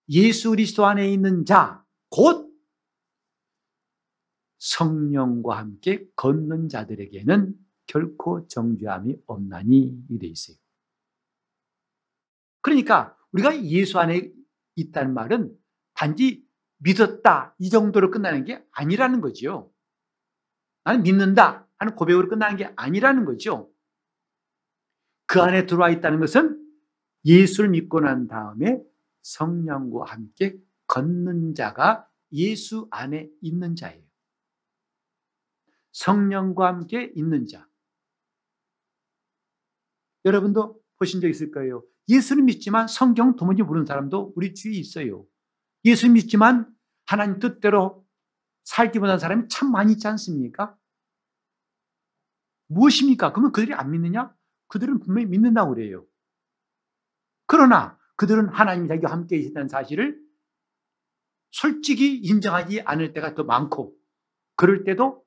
예수 0.10 0.52
그리스도 0.52 0.86
안에 0.86 1.12
있는 1.12 1.46
자, 1.46 1.84
곧 2.10 2.54
성령과 4.60 5.58
함께 5.58 6.06
걷는 6.16 6.70
자들에게는 6.70 7.54
결코 7.88 8.48
정죄함이 8.48 9.18
없나니 9.26 10.06
이돼 10.10 10.28
있어요. 10.28 10.56
그러니까 12.62 13.18
우리가 13.32 13.66
예수 13.66 14.00
안에 14.00 14.32
있다는 14.76 15.14
말은 15.14 15.54
단지 15.94 16.46
믿었다 16.78 17.56
이 17.60 17.70
정도로 17.70 18.12
끝나는 18.12 18.46
게 18.46 18.64
아니라는 18.72 19.20
거죠. 19.20 19.72
나는 20.84 21.04
믿는다 21.04 21.68
하는 21.78 21.96
고백으로 21.96 22.30
끝나는 22.30 22.58
게 22.58 22.72
아니라는 22.76 23.26
거죠. 23.26 23.73
그 25.34 25.42
안에 25.42 25.66
들어와 25.66 25.90
있다는 25.90 26.20
것은 26.20 26.64
예수를 27.26 27.72
믿고 27.72 28.02
난 28.02 28.28
다음에 28.28 28.80
성령과 29.24 30.06
함께 30.06 30.56
걷는 30.86 31.56
자가 31.56 32.08
예수 32.34 32.88
안에 32.92 33.32
있는 33.42 33.76
자예요. 33.76 34.04
성령과 35.92 36.68
함께 36.68 37.12
있는 37.16 37.48
자. 37.48 37.68
여러분도 40.24 40.80
보신 41.00 41.20
적 41.20 41.28
있을 41.28 41.50
거예요. 41.50 41.84
예수를 42.10 42.44
믿지만 42.44 42.88
성경 42.88 43.36
도무지 43.36 43.64
모르는 43.64 43.88
사람도 43.88 44.34
우리 44.36 44.54
주위에 44.54 44.76
있어요. 44.78 45.26
예수 45.84 46.12
믿지만 46.12 46.72
하나님 47.08 47.40
뜻대로 47.40 48.06
살기 48.66 49.00
원하는 49.00 49.18
사람이 49.18 49.48
참 49.50 49.72
많이 49.72 49.94
있지 49.94 50.08
않습니까? 50.08 50.78
무엇입니까? 52.68 53.32
그러면 53.32 53.52
그들이 53.52 53.74
안 53.74 53.90
믿느냐? 53.90 54.32
그들은 54.74 55.02
분명히 55.02 55.28
믿는다고 55.28 55.76
그래요. 55.76 56.04
그러나 57.46 58.00
그들은 58.16 58.50
하나님이 58.50 58.88
자기와 58.88 59.12
함께 59.12 59.38
있다는 59.38 59.70
사실을 59.70 60.20
솔직히 61.52 62.18
인정하지 62.18 62.82
않을 62.82 63.14
때가 63.14 63.36
더 63.36 63.44
많고 63.44 63.96
그럴 64.56 64.84
때도 64.84 65.24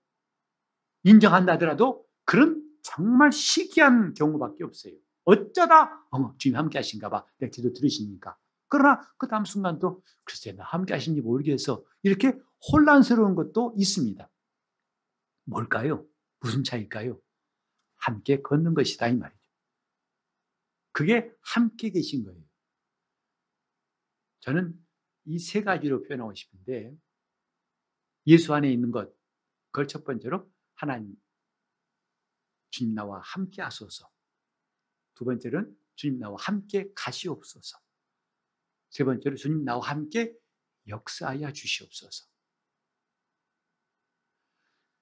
인정한다 1.05 1.53
하더라도 1.53 2.05
그런 2.25 2.61
정말 2.83 3.31
시기한 3.31 4.15
경우밖에 4.15 4.65
없어요. 4.65 4.95
어쩌다 5.23 6.05
어머 6.11 6.35
주님 6.39 6.57
함께 6.57 6.79
하신가 6.79 7.09
봐. 7.09 7.25
내가 7.39 7.53
기도 7.53 7.73
들으시니까. 7.73 8.37
그러나 8.67 9.01
그 9.17 9.29
다음 9.29 9.45
순간 9.45 9.79
또 9.79 10.03
글쎄 10.25 10.57
나 10.57 10.65
함께 10.65 10.93
하신지 10.93 11.21
모르겠어. 11.21 11.85
이렇게 12.03 12.37
혼란스러운 12.73 13.37
것도 13.37 13.75
있습니다. 13.77 14.29
뭘까요? 15.45 16.05
무슨 16.41 16.65
차일까요? 16.65 17.21
함께 17.97 18.43
걷는 18.43 18.75
것이다 18.75 19.09
이 19.09 19.17
말이죠. 19.17 19.41
그게 20.93 21.31
함께 21.43 21.91
계신 21.91 22.25
거예요. 22.25 22.43
저는 24.41 24.87
이 25.27 25.39
세 25.39 25.63
가지로 25.63 26.03
표현하고 26.03 26.35
싶은데 26.35 26.97
예수 28.27 28.55
안에 28.55 28.73
있는 28.73 28.91
것, 28.91 29.13
그걸 29.71 29.89
첫 29.89 30.05
번째로 30.05 30.51
하나님, 30.75 31.17
주님 32.71 32.95
나와 32.95 33.21
함께 33.21 33.63
하소서. 33.63 34.11
두 35.15 35.25
번째로는 35.25 35.77
주님 35.97 36.19
나와 36.19 36.37
함께 36.39 36.91
가시옵소서. 36.95 37.79
세 38.91 39.05
번째로 39.05 39.37
주님 39.37 39.65
나와 39.65 39.89
함께 39.89 40.35
역사하여 40.87 41.53
주시옵소서. 41.53 42.27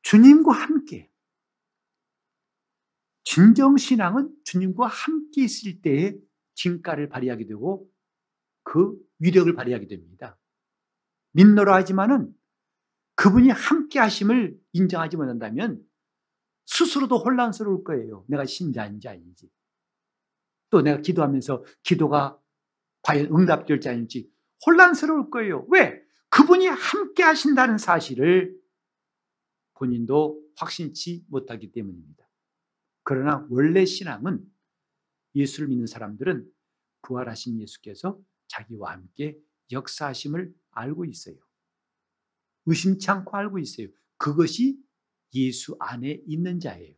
주님과 0.03 0.53
함께 0.53 1.11
진정 3.25 3.77
신앙은 3.77 4.31
주님과 4.45 4.87
함께 4.87 5.45
있을 5.45 5.81
때에 5.81 6.15
진가를 6.55 7.09
발휘하게 7.09 7.47
되고 7.47 7.91
그 8.63 8.97
위력을 9.19 9.53
발휘하게 9.55 9.89
됩니다. 9.89 10.39
믿노라 11.33 11.75
하지만은 11.75 12.33
그분이 13.17 13.49
함께 13.51 13.99
하심을 13.99 14.59
인정하지 14.73 15.17
못한다면 15.17 15.83
스스로도 16.67 17.19
혼란스러울 17.19 17.85
거예요. 17.85 18.25
내가 18.29 18.45
신자인지 18.45 19.09
아닌지. 19.09 19.51
또 20.71 20.83
내가 20.83 21.01
기도하면서 21.01 21.65
기도가 21.83 22.39
과연 23.03 23.27
응답될지 23.27 23.89
아닌지 23.89 24.31
혼란스러울 24.67 25.31
거예요. 25.31 25.67
왜? 25.71 26.03
그분이 26.31 26.67
함께 26.67 27.23
하신다는 27.23 27.79
사실을 27.79 28.57
본인도 29.75 30.41
확신치 30.57 31.25
못하기 31.29 31.73
때문입니다. 31.73 32.24
그러나 33.05 33.47
원래 33.51 33.85
신앙은 33.85 34.45
예수를 35.35 35.69
믿는 35.69 35.87
사람들은 35.87 36.51
부활하신 37.03 37.61
예수께서 37.61 38.19
자기와 38.49 38.93
함께 38.93 39.39
역사하심을 39.71 40.53
알고 40.71 41.05
있어요. 41.05 41.37
의심치 42.67 43.11
않고 43.11 43.37
알고 43.37 43.59
있어요. 43.59 43.89
그것이 44.17 44.79
예수 45.35 45.77
안에 45.81 46.23
있는 46.27 46.61
자예요. 46.61 46.95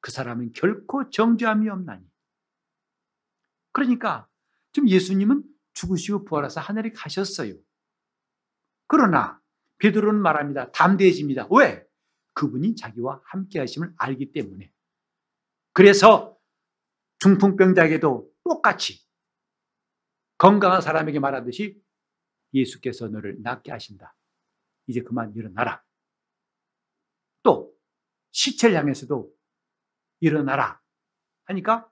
그 0.00 0.10
사람은 0.10 0.52
결코 0.52 1.10
정죄함이 1.10 1.68
없나니. 1.68 2.04
그러니까 3.72 4.28
지금 4.72 4.88
예수님은 4.88 5.44
죽으시고 5.74 6.24
부활하사 6.24 6.60
하늘에 6.60 6.90
가셨어요. 6.92 7.54
그러나 8.86 9.40
베드로는 9.78 10.20
말합니다. 10.20 10.70
담대해집니다. 10.72 11.48
왜? 11.50 11.84
그분이 12.34 12.76
자기와 12.76 13.20
함께 13.24 13.58
하심을 13.58 13.94
알기 13.96 14.32
때문에. 14.32 14.72
그래서 15.72 16.38
중풍병자에게도 17.20 18.32
똑같이 18.44 19.00
건강한 20.38 20.80
사람에게 20.80 21.20
말하듯이 21.20 21.80
예수께서 22.52 23.08
너를 23.08 23.40
낫게 23.42 23.70
하신다. 23.70 24.14
이제 24.86 25.02
그만 25.02 25.34
일어나라. 25.34 25.84
또 27.42 27.74
시체를 28.32 28.76
향해서도 28.76 29.32
일어나라 30.20 30.80
하니까 31.44 31.90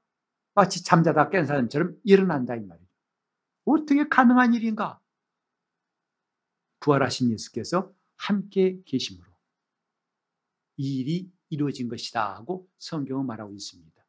마치 0.54 0.84
잠자다 0.84 1.30
깬 1.30 1.46
사람처럼 1.46 1.96
일어난다 2.04 2.56
이 2.56 2.60
말이죠. 2.60 2.90
어떻게 3.64 4.08
가능한 4.08 4.54
일인가? 4.54 5.00
부활하신 6.80 7.30
예수께서 7.30 7.94
함께 8.16 8.80
계심으로 8.84 9.29
이 10.80 10.96
일이 11.00 11.30
이루어진 11.50 11.88
것이다 11.88 12.36
하고 12.36 12.66
성경은 12.78 13.26
말하고 13.26 13.52
있습니다. 13.52 14.02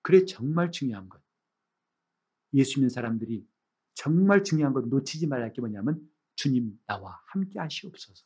그래 0.00 0.24
정말 0.24 0.72
중요한 0.72 1.10
것. 1.10 1.20
예수 2.54 2.78
믿는 2.78 2.88
사람들이 2.88 3.46
정말 3.92 4.42
중요한 4.42 4.72
것 4.72 4.88
놓치지 4.88 5.26
말할 5.26 5.52
게 5.52 5.60
뭐냐면 5.60 6.00
주님 6.36 6.80
나와 6.86 7.20
함께 7.26 7.58
하시옵소서. 7.58 8.24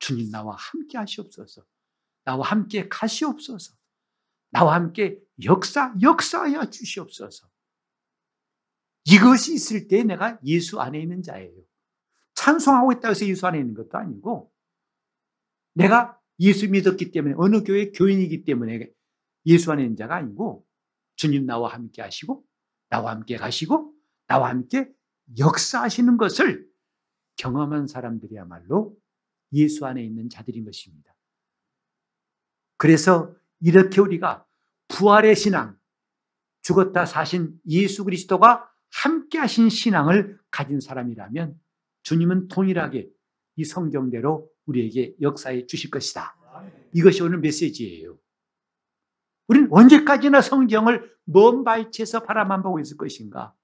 주님 0.00 0.32
나와 0.32 0.56
함께 0.56 0.98
하시옵소서. 0.98 1.64
나와 2.24 2.48
함께 2.48 2.88
가시옵소서. 2.88 3.76
나와 4.50 4.74
함께 4.74 5.20
역사, 5.44 5.94
역사하여 6.02 6.70
주시옵소서. 6.70 7.48
이것이 9.04 9.54
있을 9.54 9.86
때 9.86 10.02
내가 10.02 10.40
예수 10.44 10.80
안에 10.80 11.00
있는 11.00 11.22
자예요. 11.22 11.62
찬송하고 12.34 12.92
있다고 12.94 13.10
해서 13.10 13.26
예수 13.26 13.46
안에 13.46 13.60
있는 13.60 13.74
것도 13.74 13.96
아니고, 13.96 14.52
내가 15.74 16.18
예수 16.40 16.68
믿었기 16.68 17.10
때문에, 17.10 17.34
어느 17.38 17.62
교회 17.62 17.90
교인이기 17.90 18.44
때문에 18.44 18.88
예수 19.46 19.72
안에 19.72 19.82
있는 19.82 19.96
자가 19.96 20.16
아니고, 20.16 20.66
주님 21.16 21.46
나와 21.46 21.72
함께 21.72 22.02
하시고, 22.02 22.44
나와 22.88 23.12
함께 23.12 23.36
가시고, 23.36 23.92
나와 24.26 24.50
함께 24.50 24.90
역사하시는 25.38 26.16
것을 26.16 26.66
경험한 27.36 27.86
사람들이야말로 27.86 28.96
예수 29.52 29.86
안에 29.86 30.02
있는 30.04 30.28
자들인 30.28 30.64
것입니다. 30.64 31.14
그래서 32.76 33.34
이렇게 33.60 34.00
우리가 34.00 34.46
부활의 34.88 35.36
신앙, 35.36 35.78
죽었다 36.62 37.06
사신 37.06 37.58
예수 37.66 38.04
그리스도가 38.04 38.68
함께 38.90 39.38
하신 39.38 39.68
신앙을 39.68 40.38
가진 40.50 40.80
사람이라면 40.80 41.58
주님은 42.02 42.48
동일하게 42.48 43.08
이 43.56 43.64
성경대로 43.64 44.51
우리에게 44.66 45.14
역사해 45.20 45.66
주실 45.66 45.90
것이다. 45.90 46.36
이것이 46.92 47.22
오늘 47.22 47.38
메시지예요. 47.38 48.18
우리는 49.48 49.68
언제까지나 49.70 50.40
성경을 50.40 51.12
먼 51.24 51.64
발치에서 51.64 52.22
바라만 52.22 52.62
보고 52.62 52.80
있을 52.80 52.96
것인가? 52.96 53.54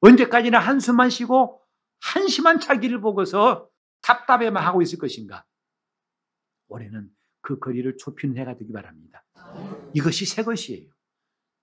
언제까지나 0.00 0.58
한숨만 0.58 1.10
쉬고 1.10 1.60
한심한 2.00 2.60
자기를 2.60 3.00
보고서 3.00 3.68
답답해만 4.02 4.62
하고 4.62 4.82
있을 4.82 4.98
것인가? 4.98 5.44
올해는 6.68 7.10
그 7.40 7.58
거리를 7.58 7.96
좁히는 7.96 8.36
해가 8.38 8.56
되기 8.56 8.72
바랍니다. 8.72 9.24
이것이 9.94 10.26
새 10.26 10.42
것이에요. 10.42 10.90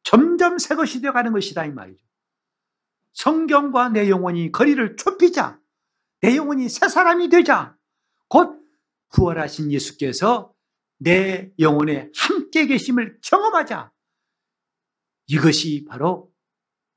점점 0.04 0.58
새 0.58 0.76
것이 0.76 1.02
되어가는 1.02 1.32
것이다 1.32 1.66
이 1.66 1.72
말이죠. 1.72 2.04
성경과 3.14 3.90
내 3.90 4.10
영혼이 4.10 4.52
거리를 4.52 4.96
좁히자. 4.96 5.60
내 6.22 6.36
영혼이 6.36 6.70
새 6.70 6.88
사람이 6.88 7.30
되자. 7.30 7.78
곧 8.34 8.60
부활하신 9.12 9.72
예수께서 9.72 10.56
내 10.98 11.52
영혼에 11.60 12.10
함께 12.18 12.66
계심을 12.66 13.20
경험하자. 13.22 13.92
이것이 15.28 15.86
바로 15.88 16.34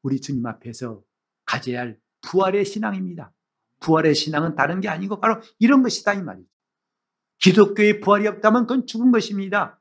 우리 0.00 0.18
주님 0.18 0.46
앞에서 0.46 1.02
가져야 1.44 1.80
할 1.80 2.00
부활의 2.22 2.64
신앙입니다. 2.64 3.34
부활의 3.80 4.14
신앙은 4.14 4.54
다른 4.54 4.80
게 4.80 4.88
아니고 4.88 5.20
바로 5.20 5.42
이런 5.58 5.82
것이다 5.82 6.14
이 6.14 6.22
말이죠. 6.22 6.48
기독교의 7.42 8.00
부활이 8.00 8.26
없다면 8.28 8.66
그건 8.66 8.86
죽은 8.86 9.12
것입니다. 9.12 9.78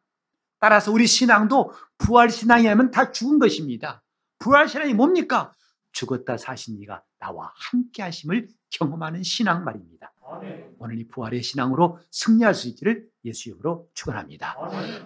따라서 0.59 0.91
우리 0.91 1.07
신앙도 1.07 1.71
부활 1.97 2.31
신앙이 2.31 2.67
하면 2.67 2.91
다 2.91 3.13
죽은 3.13 3.39
것입니다. 3.39 4.03
부활 4.39 4.67
신앙이 4.67 4.93
뭡니까? 4.93 5.53
죽었다 5.93 6.35
사신 6.35 6.81
이가 6.81 7.01
나와 7.17 7.53
함께 7.55 8.01
하심을 8.01 8.49
경험하는 8.71 9.23
신앙 9.23 9.63
말입니다. 9.63 10.11
오늘 10.79 10.99
이 10.99 11.07
부활의 11.07 11.43
신앙으로 11.43 11.99
승리할 12.11 12.53
수 12.53 12.67
있기를 12.69 13.07
예수 13.25 13.49
이름으로 13.49 13.89
축원합니다. 13.93 14.55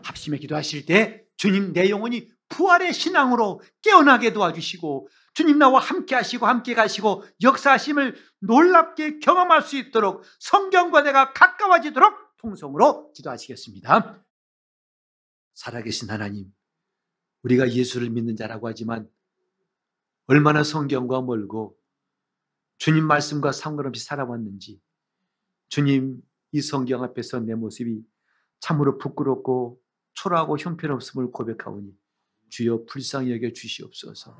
합심에 0.04 0.38
기도하실 0.38 0.86
때 0.86 1.24
주님 1.38 1.74
내 1.74 1.90
영혼이 1.90 2.30
부활의 2.50 2.94
신앙으로 2.94 3.62
깨어나게 3.82 4.34
도와주시고 4.34 5.08
주님 5.34 5.60
나와 5.60 5.80
함께 5.80 6.16
하시고 6.16 6.46
함께 6.48 6.74
가시고 6.74 7.24
역사하심을 7.42 8.16
놀랍게 8.40 9.20
경험할 9.20 9.62
수 9.62 9.78
있도록 9.78 10.24
성경과 10.40 11.04
내가 11.04 11.34
가까워지도록 11.34 12.38
통성으로 12.38 13.14
기도하시겠습니다. 13.14 14.24
살아계신 15.54 16.10
하나님, 16.10 16.48
우리가 17.44 17.72
예수를 17.72 18.10
믿는 18.10 18.36
자라고 18.36 18.68
하지만 18.68 19.10
얼마나 20.28 20.64
성경과 20.64 21.22
멀고 21.22 21.78
주님 22.78 23.06
말씀과 23.06 23.52
상관없이 23.52 24.04
살아왔는지 24.06 24.80
주님 25.70 26.22
이 26.52 26.62
성경 26.62 27.04
앞에서 27.04 27.40
내 27.40 27.56
모습이 27.56 28.02
참으로 28.60 28.98
부끄럽고 28.98 29.80
초라하고 30.16 30.58
형편없음을 30.58 31.32
고백하오니 31.32 31.94
주여 32.50 32.86
불쌍히 32.86 33.32
여겨 33.32 33.54
주시옵소서. 33.54 34.38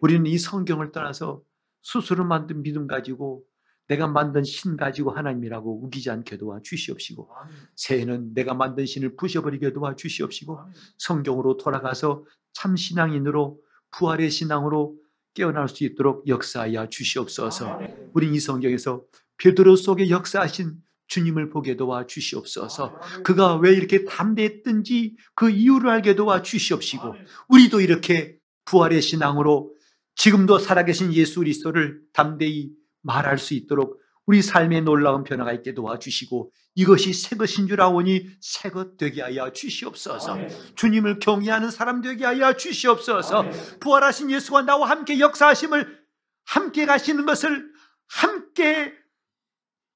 우리는 0.00 0.24
이 0.26 0.38
성경을 0.38 0.92
떠나서 0.92 1.42
스스로 1.82 2.24
만든 2.24 2.62
믿음 2.62 2.86
가지고 2.86 3.44
내가 3.88 4.06
만든 4.06 4.44
신 4.44 4.76
가지고 4.76 5.10
하나님이라고 5.10 5.84
우기지 5.84 6.10
않게 6.10 6.38
도와 6.38 6.60
주시옵시고 6.62 7.28
새해는 7.74 8.34
내가 8.34 8.54
만든 8.54 8.86
신을 8.86 9.16
부셔버리게 9.16 9.72
도와 9.72 9.96
주시옵시고 9.96 10.60
성경으로 10.98 11.56
돌아가서 11.56 12.24
참 12.52 12.76
신앙인으로 12.76 13.60
부활의 13.90 14.30
신앙으로 14.30 14.96
깨어날 15.34 15.68
수 15.68 15.84
있도록 15.84 16.26
역사하여 16.28 16.88
주시옵소서. 16.88 17.80
우리 18.12 18.32
이 18.32 18.38
성경에서 18.38 19.04
베드로 19.40 19.76
속에 19.76 20.10
역사하신 20.10 20.74
주님을 21.08 21.50
보게 21.50 21.76
도와 21.76 22.06
주시옵소서. 22.06 22.96
그가 23.24 23.56
왜 23.56 23.72
이렇게 23.72 24.04
담대했든지 24.04 25.16
그 25.34 25.50
이유를 25.50 25.90
알게 25.90 26.14
도와 26.14 26.42
주시옵시고 26.42 27.14
우리도 27.48 27.80
이렇게 27.80 28.36
부활의 28.66 29.02
신앙으로 29.02 29.74
지금도 30.14 30.58
살아계신 30.58 31.12
예수 31.14 31.40
그리스도를 31.40 32.00
담대히 32.12 32.70
말할 33.02 33.38
수 33.38 33.54
있도록 33.54 34.00
우리 34.26 34.42
삶에 34.42 34.82
놀라운 34.82 35.24
변화가 35.24 35.52
있게 35.54 35.74
도와주시고 35.74 36.52
이것이 36.76 37.12
새 37.12 37.36
것인 37.36 37.66
줄 37.66 37.80
아오니 37.80 38.28
새것 38.40 38.96
되게 38.96 39.22
하여 39.22 39.50
주시옵소서. 39.52 40.38
주님을 40.76 41.18
경외하는 41.18 41.72
사람 41.72 42.00
되게 42.00 42.24
하여 42.24 42.52
주시옵소서. 42.52 43.46
부활하신 43.80 44.30
예수가 44.30 44.62
나와 44.62 44.88
함께 44.88 45.18
역사하심을 45.18 45.98
함께 46.44 46.86
가시는 46.86 47.26
것을 47.26 47.72
함께 48.06 48.92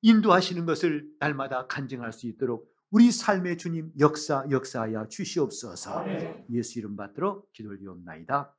인도하시는 0.05 0.66
것을 0.66 1.09
날마다 1.18 1.66
간증할 1.66 2.12
수 2.12 2.26
있도록 2.26 2.70
우리 2.90 3.11
삶의 3.11 3.57
주님 3.57 3.90
역사 3.98 4.44
역사하여 4.50 5.09
주시옵소서. 5.09 6.05
예수 6.50 6.78
이름 6.78 6.94
받들어 6.94 7.42
기도를 7.55 7.78
드옵나이다. 7.78 8.55